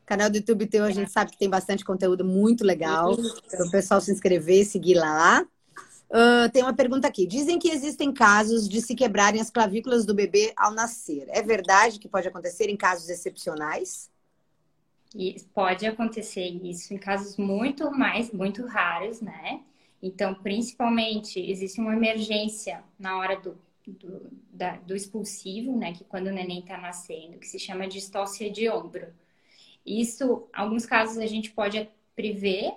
Canal 0.05 0.29
do 0.29 0.35
YouTube 0.35 0.67
teu, 0.67 0.83
a 0.83 0.91
gente 0.91 1.09
sabe 1.11 1.31
que 1.31 1.37
tem 1.37 1.49
bastante 1.49 1.85
conteúdo 1.85 2.25
muito 2.25 2.65
legal. 2.65 3.15
Para 3.49 3.65
o 3.65 3.71
pessoal 3.71 4.01
se 4.01 4.11
inscrever 4.11 4.61
e 4.61 4.65
seguir 4.65 4.95
lá. 4.95 5.45
Uh, 6.09 6.51
tem 6.51 6.61
uma 6.61 6.73
pergunta 6.73 7.07
aqui. 7.07 7.25
Dizem 7.25 7.57
que 7.57 7.69
existem 7.69 8.11
casos 8.13 8.67
de 8.67 8.81
se 8.81 8.93
quebrarem 8.93 9.39
as 9.39 9.49
clavículas 9.49 10.05
do 10.05 10.13
bebê 10.13 10.51
ao 10.57 10.73
nascer. 10.73 11.25
É 11.29 11.41
verdade 11.41 11.99
que 11.99 12.09
pode 12.09 12.27
acontecer 12.27 12.69
em 12.69 12.75
casos 12.75 13.07
excepcionais? 13.09 14.11
E 15.15 15.37
pode 15.53 15.85
acontecer 15.85 16.49
isso 16.63 16.93
em 16.93 16.97
casos 16.97 17.37
muito 17.37 17.89
mais, 17.91 18.29
muito 18.31 18.65
raros, 18.65 19.21
né? 19.21 19.61
Então, 20.05 20.35
principalmente, 20.35 21.39
existe 21.39 21.79
uma 21.79 21.93
emergência 21.93 22.83
na 22.99 23.17
hora 23.17 23.39
do, 23.39 23.57
do, 23.87 24.29
da, 24.51 24.75
do 24.75 24.93
expulsivo, 24.93 25.77
né? 25.77 25.93
Que 25.93 26.03
quando 26.03 26.27
o 26.27 26.31
neném 26.31 26.59
está 26.59 26.77
nascendo, 26.77 27.39
que 27.39 27.47
se 27.47 27.57
chama 27.57 27.87
distócia 27.87 28.51
de 28.51 28.69
ombro. 28.69 29.07
Isso, 29.85 30.45
alguns 30.51 30.85
casos 30.85 31.17
a 31.19 31.25
gente 31.25 31.51
pode 31.51 31.89
prever, 32.13 32.73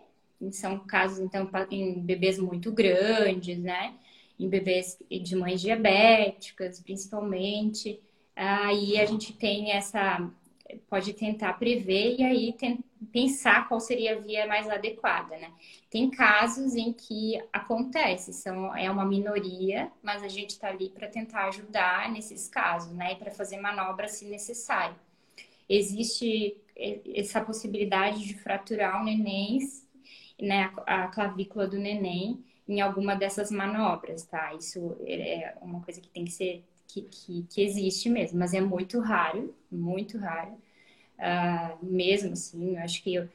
são 0.53 0.79
casos, 0.79 1.19
então, 1.19 1.51
em 1.69 2.01
bebês 2.01 2.39
muito 2.39 2.71
grandes, 2.71 3.59
né? 3.59 3.95
Em 4.39 4.49
bebês 4.49 4.97
de 5.11 5.35
mães 5.35 5.61
diabéticas, 5.61 6.81
principalmente. 6.81 8.01
Aí 8.37 9.01
a 9.01 9.05
gente 9.05 9.33
tem 9.33 9.73
essa. 9.73 10.31
Pode 10.88 11.12
tentar 11.12 11.55
prever 11.55 12.16
e 12.18 12.24
aí 12.24 12.52
tem, 12.52 12.85
pensar 13.12 13.68
qual 13.68 13.81
seria 13.81 14.16
a 14.16 14.20
via 14.20 14.46
mais 14.46 14.68
adequada, 14.68 15.37
né? 15.37 15.52
Tem 15.90 16.11
casos 16.11 16.74
em 16.74 16.92
que 16.92 17.40
acontece, 17.52 18.33
são, 18.33 18.74
é 18.76 18.90
uma 18.90 19.05
minoria, 19.05 19.90
mas 20.02 20.22
a 20.22 20.29
gente 20.29 20.50
está 20.50 20.68
ali 20.68 20.88
para 20.90 21.09
tentar 21.09 21.46
ajudar 21.46 22.11
nesses 22.11 22.48
casos, 22.48 22.92
né? 22.92 23.12
E 23.12 23.16
para 23.16 23.31
fazer 23.31 23.59
manobra 23.59 24.09
se 24.09 24.24
necessário. 24.26 24.96
Existe 25.68 26.57
essa 27.14 27.40
possibilidade 27.40 28.24
de 28.24 28.35
fraturar 28.38 29.00
o 29.00 29.05
neném, 29.05 29.61
né, 30.40 30.70
a 30.87 31.09
clavícula 31.09 31.66
do 31.66 31.79
neném 31.79 32.44
em 32.68 32.81
alguma 32.81 33.14
dessas 33.14 33.50
manobras, 33.50 34.24
tá? 34.24 34.52
Isso 34.55 34.96
é 35.07 35.55
uma 35.62 35.81
coisa 35.81 36.00
que 36.00 36.09
tem 36.09 36.24
que 36.24 36.33
ser, 36.33 36.64
que, 36.87 37.03
que, 37.03 37.42
que 37.49 37.62
existe 37.62 38.09
mesmo, 38.09 38.38
mas 38.38 38.55
é 38.55 38.61
muito 38.61 39.01
raro, 39.01 39.55
muito 39.70 40.18
raro. 40.18 40.53
Uh, 41.18 41.85
mesmo 41.85 42.33
assim, 42.33 42.77
eu 42.77 42.83
acho 42.83 43.03
que 43.03 43.14
eu, 43.14 43.29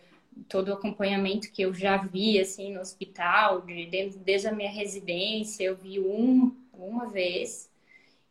todo 0.48 0.70
o 0.70 0.74
acompanhamento 0.74 1.52
que 1.52 1.62
eu 1.62 1.74
já 1.74 1.98
vi, 1.98 2.40
assim, 2.40 2.74
no 2.74 2.80
hospital, 2.80 3.62
de, 3.62 3.86
desde 4.24 4.48
a 4.48 4.54
minha 4.54 4.72
residência, 4.72 5.64
eu 5.64 5.76
vi 5.76 6.00
um, 6.00 6.56
uma 6.74 7.08
vez, 7.08 7.70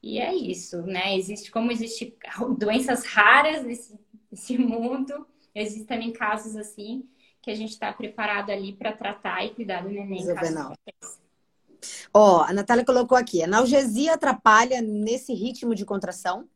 e 0.02 0.18
é 0.18 0.34
isso, 0.34 0.82
né? 0.82 1.16
Existe, 1.16 1.50
como 1.50 1.70
existe 1.70 2.14
doenças 2.58 3.04
raras 3.04 3.64
nesse, 3.64 3.98
nesse 4.30 4.56
mundo, 4.56 5.26
existem 5.54 5.84
também 5.84 6.12
casos 6.12 6.56
assim 6.56 7.04
que 7.42 7.50
a 7.50 7.54
gente 7.54 7.70
está 7.70 7.92
preparado 7.92 8.50
ali 8.50 8.72
para 8.72 8.92
tratar 8.92 9.44
e 9.44 9.50
cuidar 9.50 9.82
do 9.82 9.88
neném. 9.88 10.22
Ó, 12.12 12.42
a 12.42 12.52
Natália 12.52 12.84
colocou 12.84 13.16
aqui: 13.16 13.42
analgesia 13.42 14.14
atrapalha 14.14 14.80
nesse 14.80 15.32
ritmo 15.34 15.74
de 15.74 15.84
contração? 15.84 16.48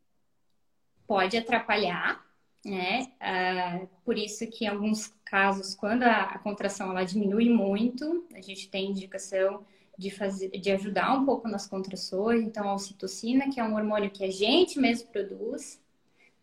Pode 1.06 1.36
atrapalhar, 1.36 2.24
né? 2.64 3.12
Uh, 3.20 3.88
por 4.04 4.16
isso 4.16 4.46
que 4.46 4.64
em 4.64 4.68
alguns 4.68 5.12
casos, 5.24 5.74
quando 5.74 6.02
a, 6.04 6.22
a, 6.22 6.38
contração 6.38 6.90
ela 6.90 7.04
diminui 7.04 7.48
muito, 7.48 8.26
a 8.34 8.40
gente 8.40 8.68
tem 8.68 8.90
indicação 8.90 9.64
de 9.98 10.10
fazer, 10.10 10.50
de 10.50 10.70
ajudar 10.70 11.12
um 11.12 11.24
pouco 11.24 11.48
nas 11.48 11.66
contrações. 11.66 12.42
Então, 12.42 12.68
a 12.68 12.74
ocitocina, 12.74 13.50
que 13.50 13.60
é 13.60 13.64
um 13.64 13.74
hormônio 13.74 14.10
que 14.10 14.24
a 14.24 14.30
gente 14.30 14.78
mesmo 14.78 15.08
produz, 15.08 15.80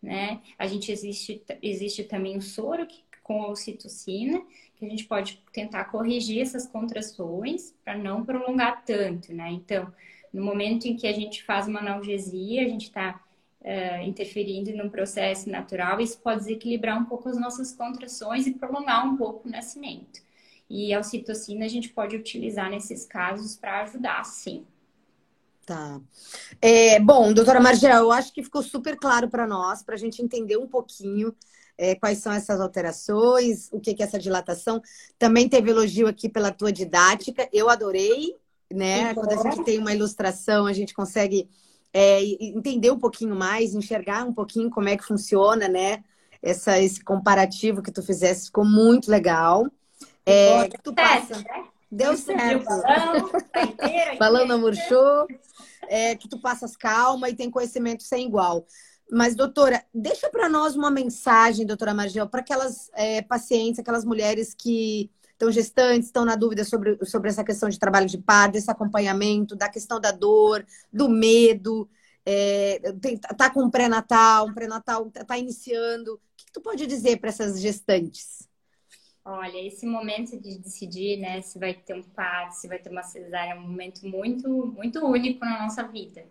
né? 0.00 0.40
A 0.58 0.66
gente 0.66 0.90
existe, 0.90 1.42
existe 1.62 2.04
também 2.04 2.36
o 2.36 2.42
soro 2.42 2.86
que, 2.86 3.04
com 3.22 3.42
a 3.42 3.48
ocitocina, 3.48 4.42
que 4.82 4.86
a 4.86 4.90
gente 4.90 5.04
pode 5.04 5.40
tentar 5.52 5.84
corrigir 5.84 6.42
essas 6.42 6.66
contrações 6.66 7.72
para 7.84 7.96
não 7.96 8.24
prolongar 8.24 8.84
tanto, 8.84 9.32
né? 9.32 9.48
Então, 9.52 9.92
no 10.32 10.44
momento 10.44 10.86
em 10.86 10.96
que 10.96 11.06
a 11.06 11.12
gente 11.12 11.44
faz 11.44 11.68
uma 11.68 11.78
analgesia, 11.78 12.62
a 12.62 12.68
gente 12.68 12.86
está 12.86 13.20
uh, 13.60 13.64
eh, 13.64 14.04
interferindo 14.04 14.72
num 14.72 14.88
processo 14.88 15.48
natural, 15.48 16.00
isso 16.00 16.18
pode 16.18 16.40
desequilibrar 16.40 16.98
um 16.98 17.04
pouco 17.04 17.28
as 17.28 17.38
nossas 17.38 17.72
contrações 17.72 18.46
e 18.48 18.54
prolongar 18.54 19.06
um 19.06 19.16
pouco 19.16 19.48
o 19.48 19.50
nascimento. 19.52 20.20
E 20.68 20.92
a 20.92 20.98
ocitocina 20.98 21.64
a 21.64 21.68
gente 21.68 21.90
pode 21.90 22.16
utilizar 22.16 22.68
nesses 22.68 23.06
casos 23.06 23.56
para 23.56 23.82
ajudar, 23.82 24.24
sim. 24.24 24.66
Tá. 25.64 26.00
É, 26.60 26.98
bom, 26.98 27.32
doutora 27.32 27.60
Margel, 27.60 27.98
eu 27.98 28.10
acho 28.10 28.32
que 28.32 28.42
ficou 28.42 28.64
super 28.64 28.96
claro 28.96 29.28
para 29.28 29.46
nós, 29.46 29.80
para 29.80 29.94
a 29.94 29.98
gente 29.98 30.20
entender 30.20 30.56
um 30.56 30.66
pouquinho 30.66 31.32
é, 31.82 31.96
quais 31.96 32.18
são 32.18 32.32
essas 32.32 32.60
alterações, 32.60 33.68
o 33.72 33.80
que, 33.80 33.92
que 33.92 34.04
é 34.04 34.06
essa 34.06 34.18
dilatação. 34.18 34.80
Também 35.18 35.48
teve 35.48 35.70
elogio 35.70 36.06
aqui 36.06 36.28
pela 36.28 36.52
tua 36.52 36.72
didática, 36.72 37.48
eu 37.52 37.68
adorei, 37.68 38.36
né? 38.72 39.12
Quando 39.14 39.32
a 39.32 39.42
gente 39.42 39.64
tem 39.64 39.80
uma 39.80 39.92
ilustração, 39.92 40.66
a 40.66 40.72
gente 40.72 40.94
consegue 40.94 41.50
é, 41.92 42.22
entender 42.22 42.92
um 42.92 42.98
pouquinho 42.98 43.34
mais, 43.34 43.74
enxergar 43.74 44.24
um 44.24 44.32
pouquinho 44.32 44.70
como 44.70 44.88
é 44.88 44.96
que 44.96 45.04
funciona, 45.04 45.66
né? 45.66 46.04
Essa, 46.40 46.78
esse 46.78 47.02
comparativo 47.02 47.82
que 47.82 47.90
tu 47.90 48.00
fizesse 48.00 48.46
ficou 48.46 48.64
muito 48.64 49.10
legal. 49.10 49.66
É, 50.24 50.68
que 50.68 50.82
tu 50.82 50.94
passa. 50.94 51.36
Né? 51.36 51.64
Deu 51.90 52.16
certo. 52.16 52.64
Balão, 52.64 53.28
tá 53.52 53.62
inteira, 53.62 54.16
Balão 54.18 54.58
murchou. 54.58 55.26
É, 55.88 56.14
que 56.14 56.28
tu 56.28 56.38
passas 56.38 56.76
calma 56.76 57.28
e 57.28 57.34
tem 57.34 57.50
conhecimento 57.50 58.04
sem 58.04 58.28
igual. 58.28 58.64
Mas, 59.14 59.36
doutora, 59.36 59.84
deixa 59.92 60.30
para 60.30 60.48
nós 60.48 60.74
uma 60.74 60.90
mensagem, 60.90 61.66
doutora 61.66 61.92
Margel, 61.92 62.26
para 62.26 62.40
aquelas 62.40 62.90
é, 62.94 63.20
pacientes, 63.20 63.78
aquelas 63.78 64.06
mulheres 64.06 64.54
que 64.54 65.10
estão 65.32 65.52
gestantes, 65.52 66.06
estão 66.06 66.24
na 66.24 66.34
dúvida 66.34 66.64
sobre, 66.64 66.96
sobre 67.04 67.28
essa 67.28 67.44
questão 67.44 67.68
de 67.68 67.78
trabalho 67.78 68.06
de 68.06 68.16
parto, 68.16 68.52
desse 68.52 68.70
acompanhamento, 68.70 69.54
da 69.54 69.68
questão 69.68 70.00
da 70.00 70.12
dor, 70.12 70.64
do 70.90 71.10
medo, 71.10 71.86
é, 72.24 72.78
tem, 73.02 73.18
tá 73.18 73.50
com 73.50 73.64
um 73.64 73.70
pré-natal, 73.70 74.46
um 74.46 74.54
pré-natal 74.54 75.06
está 75.14 75.36
iniciando. 75.36 76.14
O 76.14 76.20
que, 76.34 76.46
que 76.46 76.52
tu 76.52 76.62
pode 76.62 76.86
dizer 76.86 77.18
para 77.18 77.28
essas 77.28 77.60
gestantes? 77.60 78.48
Olha, 79.26 79.58
esse 79.58 79.84
momento 79.84 80.40
de 80.40 80.56
decidir, 80.56 81.18
né, 81.18 81.42
se 81.42 81.58
vai 81.58 81.74
ter 81.74 81.94
um 81.94 82.02
parto, 82.02 82.52
se 82.52 82.66
vai 82.66 82.78
ter 82.78 82.90
uma 82.90 83.02
cesárea, 83.02 83.52
é 83.52 83.54
um 83.54 83.60
momento 83.60 84.06
muito, 84.06 84.48
muito 84.48 85.04
único 85.04 85.44
na 85.44 85.64
nossa 85.64 85.82
vida. 85.82 86.24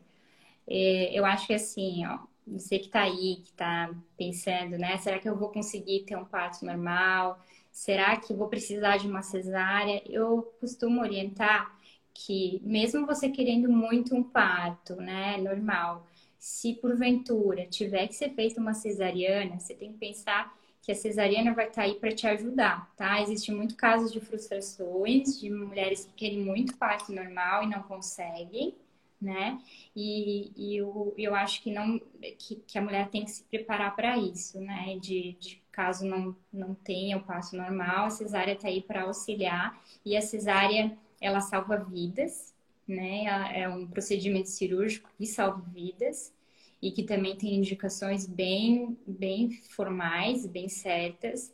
É, 0.68 1.12
eu 1.14 1.24
acho 1.26 1.46
que 1.46 1.54
assim, 1.54 2.06
ó, 2.08 2.31
você 2.52 2.80
que 2.80 2.88
está 2.88 3.02
aí, 3.04 3.38
que 3.38 3.52
está 3.52 3.94
pensando, 4.18 4.78
né, 4.78 4.98
será 4.98 5.20
que 5.20 5.30
eu 5.30 5.38
vou 5.38 5.50
conseguir 5.50 6.02
ter 6.02 6.16
um 6.16 6.26
parto 6.26 6.66
normal? 6.66 7.40
Será 7.72 8.18
que 8.18 8.34
vou 8.34 8.48
precisar 8.48 8.98
de 8.98 9.08
uma 9.08 9.22
cesárea? 9.22 10.02
Eu 10.06 10.44
costumo 10.60 11.02
orientar 11.02 11.76
que, 12.14 12.62
mesmo 12.64 13.06
você 13.06 13.30
querendo 13.30 13.70
muito 13.70 14.16
um 14.16 14.24
parto, 14.24 14.96
né, 14.96 15.38
normal, 15.38 16.06
se 16.38 16.74
porventura 16.76 17.66
tiver 17.68 18.08
que 18.08 18.16
ser 18.16 18.32
feita 18.32 18.60
uma 18.60 18.74
cesariana, 18.74 19.60
você 19.60 19.74
tem 19.74 19.94
que 19.94 20.00
pensar 20.00 20.54
que 20.82 20.92
a 20.92 20.96
cesariana 20.96 21.54
vai 21.54 21.68
estar 21.68 21.84
tá 21.84 21.88
aí 21.88 21.96
para 21.96 22.12
te 22.12 22.26
ajudar, 22.28 22.92
tá? 22.96 23.22
Existem 23.22 23.56
muitos 23.56 23.76
casos 23.76 24.12
de 24.12 24.20
frustrações 24.20 25.40
de 25.40 25.50
mulheres 25.50 26.06
que 26.06 26.14
querem 26.14 26.40
muito 26.40 26.76
parto 26.78 27.14
normal 27.14 27.64
e 27.64 27.68
não 27.68 27.84
conseguem, 27.84 28.74
né? 29.22 29.62
E, 29.96 30.52
e 30.56 30.78
eu, 30.78 31.14
eu 31.18 31.36
acho 31.36 31.62
que 31.62 31.72
não 31.72 32.00
que, 32.40 32.56
que 32.68 32.78
a 32.78 32.82
mulher 32.82 33.10
tem 33.10 33.24
que 33.24 33.32
se 33.32 33.44
preparar 33.44 33.96
para 33.96 34.18
isso, 34.18 34.60
né? 34.60 34.98
De, 35.00 35.34
de 35.40 35.62
caso 35.72 36.06
não, 36.06 36.36
não 36.52 36.74
tenha 36.76 37.18
o 37.18 37.24
parto 37.24 37.56
normal, 37.56 38.06
a 38.06 38.10
cesárea 38.10 38.54
está 38.54 38.68
aí 38.68 38.82
para 38.82 39.04
auxiliar 39.04 39.80
e 40.06 40.18
a 40.18 40.22
cesárea 40.22 40.98
ela 41.20 41.40
salva 41.40 41.78
vidas, 41.78 42.54
né? 42.88 43.26
É 43.62 43.70
um 43.70 43.88
procedimento 43.88 44.50
cirúrgico 44.50 45.10
que 45.18 45.26
salva 45.26 45.62
vidas 45.72 46.34
e 46.82 46.92
que 46.92 47.04
também 47.04 47.38
tem 47.38 47.56
indicações 47.56 48.26
bem, 48.26 48.98
bem 49.06 49.52
formais, 49.70 50.48
bem 50.48 50.68
certas, 50.68 51.54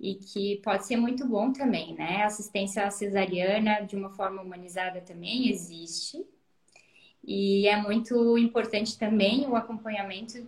e 0.00 0.14
que 0.14 0.60
pode 0.62 0.86
ser 0.86 0.96
muito 0.96 1.26
bom 1.26 1.52
também, 1.52 1.94
né? 1.94 2.22
Assistência 2.22 2.88
cesariana 2.90 3.80
de 3.84 3.96
uma 3.96 4.10
forma 4.10 4.40
humanizada 4.40 5.00
também 5.00 5.50
existe. 5.50 6.24
E 7.28 7.68
é 7.68 7.76
muito 7.76 8.38
importante 8.38 8.98
também 8.98 9.46
o 9.46 9.54
acompanhamento 9.54 10.46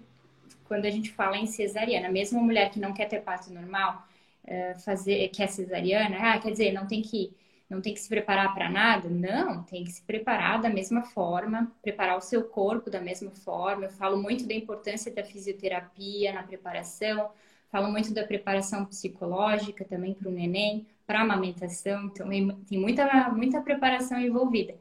quando 0.64 0.87
a 0.87 0.90
gente 0.90 1.12
fala 1.12 1.37
em 1.37 1.47
cesariana. 1.47 2.09
Mesmo 2.11 2.38
uma 2.38 2.47
mulher 2.47 2.71
que 2.71 2.81
não 2.81 2.95
quer 2.95 3.07
ter 3.07 3.21
parto 3.21 3.53
normal, 3.53 4.03
eh, 4.47 4.75
fazer, 4.79 5.29
quer 5.29 5.49
cesariana, 5.49 6.16
ah, 6.19 6.38
quer 6.40 6.51
dizer, 6.53 6.73
não 6.73 6.87
tem 6.87 7.03
que 7.03 7.33
não 7.69 7.81
tem 7.81 7.95
que 7.95 8.01
se 8.01 8.09
preparar 8.09 8.53
para 8.55 8.69
nada? 8.69 9.09
Não, 9.09 9.62
tem 9.62 9.85
que 9.85 9.93
se 9.93 10.03
preparar 10.03 10.61
da 10.61 10.69
mesma 10.69 11.03
forma, 11.03 11.71
preparar 11.83 12.16
o 12.19 12.21
seu 12.21 12.43
corpo 12.45 12.90
da 12.90 13.01
mesma 13.01 13.31
forma. 13.31 13.85
Eu 13.85 13.90
falo 13.90 14.21
muito 14.21 14.47
da 14.47 14.55
importância 14.55 15.12
da 15.12 15.23
fisioterapia 15.23 16.33
na 16.33 16.43
preparação, 16.43 17.31
falo 17.71 17.90
muito 17.93 18.12
da 18.12 18.25
preparação 18.25 18.85
psicológica 18.87 19.85
também 19.85 20.14
para 20.14 20.29
o 20.29 20.33
neném, 20.33 20.87
para 21.07 21.21
a 21.21 21.23
amamentação, 21.23 22.07
então 22.07 22.29
tem 22.29 22.79
muita, 22.79 23.31
muita 23.31 23.61
preparação 23.61 24.19
envolvida. 24.19 24.75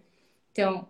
Então, 0.51 0.87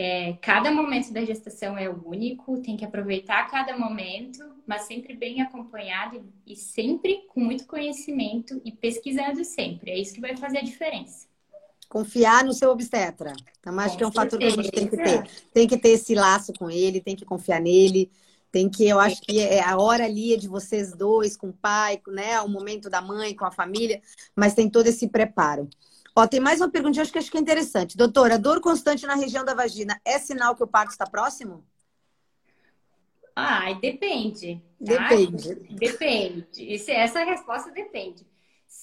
é, 0.00 0.34
cada 0.34 0.70
momento 0.70 1.12
da 1.12 1.24
gestação 1.24 1.76
é 1.76 1.90
único, 1.90 2.62
tem 2.62 2.76
que 2.76 2.84
aproveitar 2.84 3.50
cada 3.50 3.76
momento, 3.76 4.38
mas 4.64 4.82
sempre 4.82 5.12
bem 5.12 5.42
acompanhado 5.42 6.24
e 6.46 6.54
sempre 6.54 7.24
com 7.26 7.40
muito 7.40 7.66
conhecimento 7.66 8.62
e 8.64 8.70
pesquisando 8.70 9.44
sempre. 9.44 9.90
É 9.90 9.98
isso 9.98 10.14
que 10.14 10.20
vai 10.20 10.36
fazer 10.36 10.58
a 10.58 10.62
diferença. 10.62 11.26
Confiar 11.88 12.44
no 12.44 12.52
seu 12.52 12.70
obstetra. 12.70 13.32
Então, 13.58 13.76
acho 13.80 13.94
com 13.94 13.98
que 13.98 14.04
é 14.04 14.06
um 14.06 14.12
fator 14.12 14.38
que 14.38 14.44
a 14.44 14.50
gente 14.50 14.70
tem 14.70 14.86
que 14.86 14.96
ter. 14.96 15.30
Tem 15.52 15.66
que 15.66 15.76
ter 15.76 15.88
esse 15.88 16.14
laço 16.14 16.52
com 16.52 16.70
ele, 16.70 17.00
tem 17.00 17.16
que 17.16 17.24
confiar 17.24 17.60
nele. 17.60 18.08
Tem 18.52 18.68
que, 18.68 18.86
eu 18.86 19.00
acho 19.00 19.20
que 19.22 19.40
é 19.40 19.64
a 19.64 19.76
hora 19.76 20.04
ali 20.04 20.32
é 20.32 20.36
de 20.36 20.46
vocês 20.46 20.94
dois, 20.94 21.36
com 21.36 21.48
o 21.48 21.52
pai, 21.52 22.00
né? 22.06 22.40
O 22.40 22.48
momento 22.48 22.88
da 22.88 23.02
mãe, 23.02 23.34
com 23.34 23.44
a 23.44 23.50
família, 23.50 24.00
mas 24.36 24.54
tem 24.54 24.70
todo 24.70 24.86
esse 24.86 25.08
preparo. 25.08 25.68
Ó, 26.18 26.26
tem 26.26 26.40
mais 26.40 26.60
uma 26.60 26.68
perguntinha, 26.68 27.02
acho 27.02 27.12
que 27.12 27.18
acho 27.18 27.30
que 27.30 27.38
é 27.38 27.40
interessante. 27.40 27.96
Doutora, 27.96 28.36
dor 28.36 28.60
constante 28.60 29.06
na 29.06 29.14
região 29.14 29.44
da 29.44 29.54
vagina 29.54 30.00
é 30.04 30.18
sinal 30.18 30.56
que 30.56 30.64
o 30.64 30.66
parto 30.66 30.90
está 30.90 31.06
próximo? 31.06 31.64
Ah, 33.36 33.72
depende. 33.74 34.60
Tá? 34.84 35.08
Depende. 35.08 35.54
Depende. 35.70 36.90
essa 36.90 37.22
resposta 37.22 37.70
depende. 37.70 38.26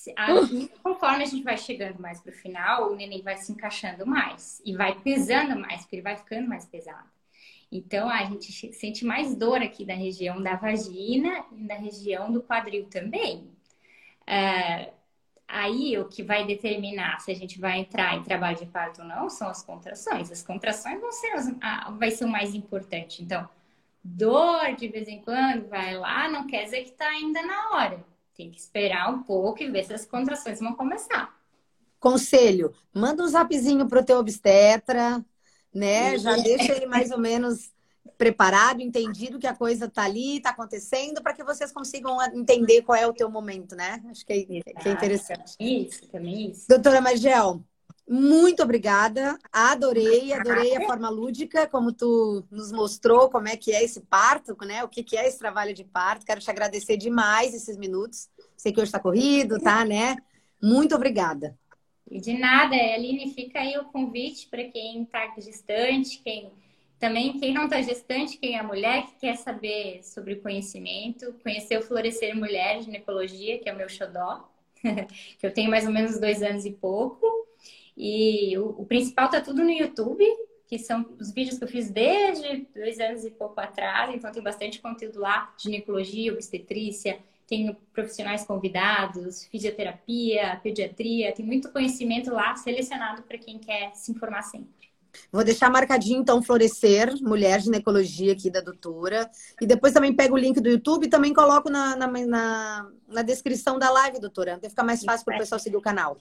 Uh. 0.07 0.69
Conforme 0.81 1.23
a 1.23 1.25
gente 1.25 1.43
vai 1.43 1.57
chegando 1.57 1.99
mais 1.99 2.21
para 2.21 2.31
o 2.31 2.33
final, 2.33 2.93
o 2.93 2.95
neném 2.95 3.21
vai 3.21 3.35
se 3.35 3.51
encaixando 3.51 4.07
mais 4.07 4.61
e 4.63 4.73
vai 4.73 4.97
pesando 5.01 5.59
mais, 5.59 5.81
porque 5.81 5.97
ele 5.97 6.03
vai 6.03 6.15
ficando 6.15 6.47
mais 6.47 6.63
pesado. 6.63 7.09
Então, 7.69 8.09
a 8.09 8.23
gente 8.23 8.73
sente 8.73 9.03
mais 9.03 9.35
dor 9.35 9.61
aqui 9.61 9.83
da 9.83 9.93
região 9.93 10.41
da 10.41 10.55
vagina 10.55 11.43
e 11.51 11.67
da 11.67 11.75
região 11.75 12.31
do 12.31 12.41
quadril 12.41 12.85
também. 12.85 13.54
Aí, 15.65 15.97
o 15.97 16.05
que 16.05 16.21
vai 16.21 16.45
determinar 16.45 17.19
se 17.19 17.31
a 17.31 17.35
gente 17.35 17.59
vai 17.59 17.79
entrar 17.79 18.15
em 18.15 18.23
trabalho 18.23 18.55
de 18.55 18.67
parto 18.67 19.01
ou 19.01 19.07
não 19.07 19.29
são 19.29 19.49
as 19.49 19.63
contrações. 19.63 20.31
As 20.31 20.43
contrações 20.43 21.01
vão 21.01 21.11
ser, 21.11 21.31
as, 21.31 21.51
a, 21.59 21.91
vai 21.91 22.11
ser 22.11 22.25
o 22.25 22.29
mais 22.29 22.53
importante. 22.53 23.23
Então, 23.23 23.49
dor 24.03 24.75
de 24.75 24.87
vez 24.87 25.07
em 25.07 25.21
quando, 25.21 25.67
vai 25.67 25.97
lá, 25.97 26.29
não 26.29 26.45
quer 26.45 26.65
dizer 26.65 26.83
que 26.83 26.91
está 26.91 27.07
ainda 27.07 27.41
na 27.41 27.71
hora. 27.71 28.05
Tem 28.35 28.51
que 28.51 28.59
esperar 28.59 29.11
um 29.11 29.23
pouco 29.23 29.63
e 29.63 29.71
ver 29.71 29.85
se 29.85 29.93
as 29.93 30.05
contrações 30.05 30.59
vão 30.59 30.73
começar. 30.73 31.35
Conselho, 31.99 32.71
manda 32.93 33.23
um 33.23 33.27
zapzinho 33.27 33.87
pro 33.87 34.05
teu 34.05 34.19
obstetra, 34.19 35.25
né? 35.73 36.15
Já 36.19 36.35
deixa 36.37 36.73
ele 36.73 36.85
mais 36.85 37.09
ou 37.09 37.17
menos 37.17 37.71
preparado, 38.17 38.81
entendido 38.81 39.39
que 39.39 39.47
a 39.47 39.55
coisa 39.55 39.89
tá 39.89 40.03
ali, 40.03 40.39
tá 40.39 40.51
acontecendo, 40.51 41.21
para 41.21 41.33
que 41.33 41.43
vocês 41.43 41.71
consigam 41.71 42.17
entender 42.33 42.81
qual 42.81 42.97
é 42.97 43.05
o 43.07 43.13
teu 43.13 43.29
momento, 43.29 43.75
né? 43.75 44.01
Acho 44.09 44.25
que 44.25 44.33
é, 44.33 44.43
que 44.81 44.89
é 44.89 44.91
interessante. 44.91 45.55
Isso, 45.59 46.07
também 46.07 46.51
isso. 46.51 46.67
Doutora 46.67 47.01
Magel, 47.01 47.63
muito 48.07 48.61
obrigada. 48.61 49.37
Adorei, 49.51 50.31
adorei 50.31 50.75
a 50.77 50.85
forma 50.85 51.09
lúdica, 51.09 51.67
como 51.67 51.91
tu 51.91 52.45
nos 52.51 52.71
mostrou 52.71 53.29
como 53.29 53.47
é 53.47 53.57
que 53.57 53.71
é 53.71 53.83
esse 53.83 54.01
parto, 54.01 54.55
né? 54.63 54.83
O 54.83 54.87
que, 54.87 55.03
que 55.03 55.17
é 55.17 55.27
esse 55.27 55.39
trabalho 55.39 55.73
de 55.73 55.83
parto. 55.83 56.25
Quero 56.25 56.39
te 56.39 56.49
agradecer 56.49 56.97
demais 56.97 57.53
esses 57.53 57.77
minutos. 57.77 58.29
Sei 58.55 58.71
que 58.71 58.79
hoje 58.79 58.89
está 58.89 58.99
corrido, 58.99 59.59
tá, 59.59 59.83
né? 59.83 60.17
Muito 60.61 60.95
obrigada. 60.95 61.57
E 62.09 62.21
de 62.21 62.37
nada, 62.37 62.75
Aline, 62.75 63.33
fica 63.33 63.59
aí 63.59 63.75
o 63.79 63.85
convite 63.85 64.47
para 64.47 64.63
quem 64.65 65.01
está 65.01 65.25
distante, 65.37 66.21
quem 66.23 66.51
também 67.05 67.37
quem 67.37 67.53
não 67.53 67.65
está 67.65 67.79
gestante, 67.83 68.35
quem 68.35 68.57
é 68.57 68.63
mulher, 68.63 69.05
que 69.05 69.19
quer 69.19 69.35
saber 69.37 70.03
sobre 70.03 70.37
conhecimento, 70.37 71.35
conhecer 71.43 71.77
o 71.77 71.83
Florescer 71.83 72.35
Mulher 72.35 72.81
Ginecologia, 72.81 73.59
que 73.59 73.69
é 73.69 73.73
o 73.73 73.77
meu 73.77 73.87
xodó, 73.87 74.49
que 74.81 75.45
eu 75.45 75.53
tenho 75.53 75.69
mais 75.69 75.85
ou 75.85 75.91
menos 75.93 76.19
dois 76.19 76.41
anos 76.41 76.65
e 76.65 76.71
pouco. 76.71 77.27
E 77.95 78.57
o, 78.57 78.69
o 78.69 78.85
principal 78.87 79.29
tá 79.29 79.39
tudo 79.39 79.63
no 79.63 79.69
YouTube, 79.69 80.25
que 80.67 80.79
são 80.79 81.05
os 81.19 81.31
vídeos 81.31 81.59
que 81.59 81.63
eu 81.63 81.67
fiz 81.67 81.91
desde 81.91 82.65
dois 82.73 82.99
anos 82.99 83.23
e 83.23 83.29
pouco 83.29 83.61
atrás, 83.61 84.11
então 84.11 84.31
tem 84.31 84.41
bastante 84.41 84.81
conteúdo 84.81 85.19
lá, 85.19 85.53
ginecologia, 85.59 86.33
obstetrícia, 86.33 87.19
tenho 87.45 87.75
profissionais 87.93 88.43
convidados, 88.45 89.45
fisioterapia, 89.45 90.59
pediatria, 90.63 91.31
tem 91.31 91.45
muito 91.45 91.71
conhecimento 91.71 92.31
lá 92.31 92.55
selecionado 92.55 93.21
para 93.21 93.37
quem 93.37 93.59
quer 93.59 93.93
se 93.93 94.11
informar 94.11 94.41
sempre. 94.41 94.89
Vou 95.31 95.43
deixar 95.43 95.69
marcadinho, 95.69 96.19
então, 96.21 96.41
Florescer, 96.41 97.13
Mulher 97.21 97.61
Ginecologia 97.61 98.33
aqui 98.33 98.49
da 98.49 98.61
doutora. 98.61 99.29
E 99.61 99.65
depois 99.65 99.93
também 99.93 100.13
pego 100.13 100.35
o 100.35 100.37
link 100.37 100.59
do 100.59 100.69
YouTube 100.69 101.05
e 101.05 101.09
também 101.09 101.33
coloco 101.33 101.69
na, 101.69 101.95
na, 101.95 102.07
na, 102.07 102.87
na 103.07 103.21
descrição 103.21 103.77
da 103.77 103.89
live, 103.89 104.19
doutora. 104.19 104.57
Vai 104.59 104.69
ficar 104.69 104.83
mais 104.83 105.03
fácil 105.03 105.25
para 105.25 105.35
o 105.35 105.39
pessoal 105.39 105.59
seguir 105.59 105.77
o 105.77 105.81
canal. 105.81 106.17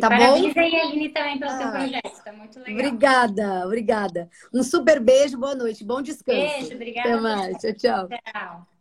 Tá 0.00 0.06
e 0.06 0.18
bom? 0.18 0.36
E 0.38 0.58
a 0.58 0.82
Aline 0.82 1.08
também 1.10 1.38
pelo 1.38 1.50
ah, 1.50 1.58
seu 1.58 1.70
projeto, 1.70 2.24
tá 2.24 2.32
muito 2.32 2.58
legal. 2.58 2.74
Obrigada, 2.74 3.66
obrigada. 3.66 4.30
Um 4.52 4.62
super 4.62 5.00
beijo, 5.00 5.38
boa 5.38 5.54
noite, 5.54 5.84
bom 5.84 6.02
descanso. 6.02 6.40
Beijo, 6.40 6.74
obrigada. 6.74 7.08
Até 7.08 7.20
mais, 7.20 7.56
tchau, 7.58 7.72
tchau. 7.74 8.08
Tchau. 8.08 8.71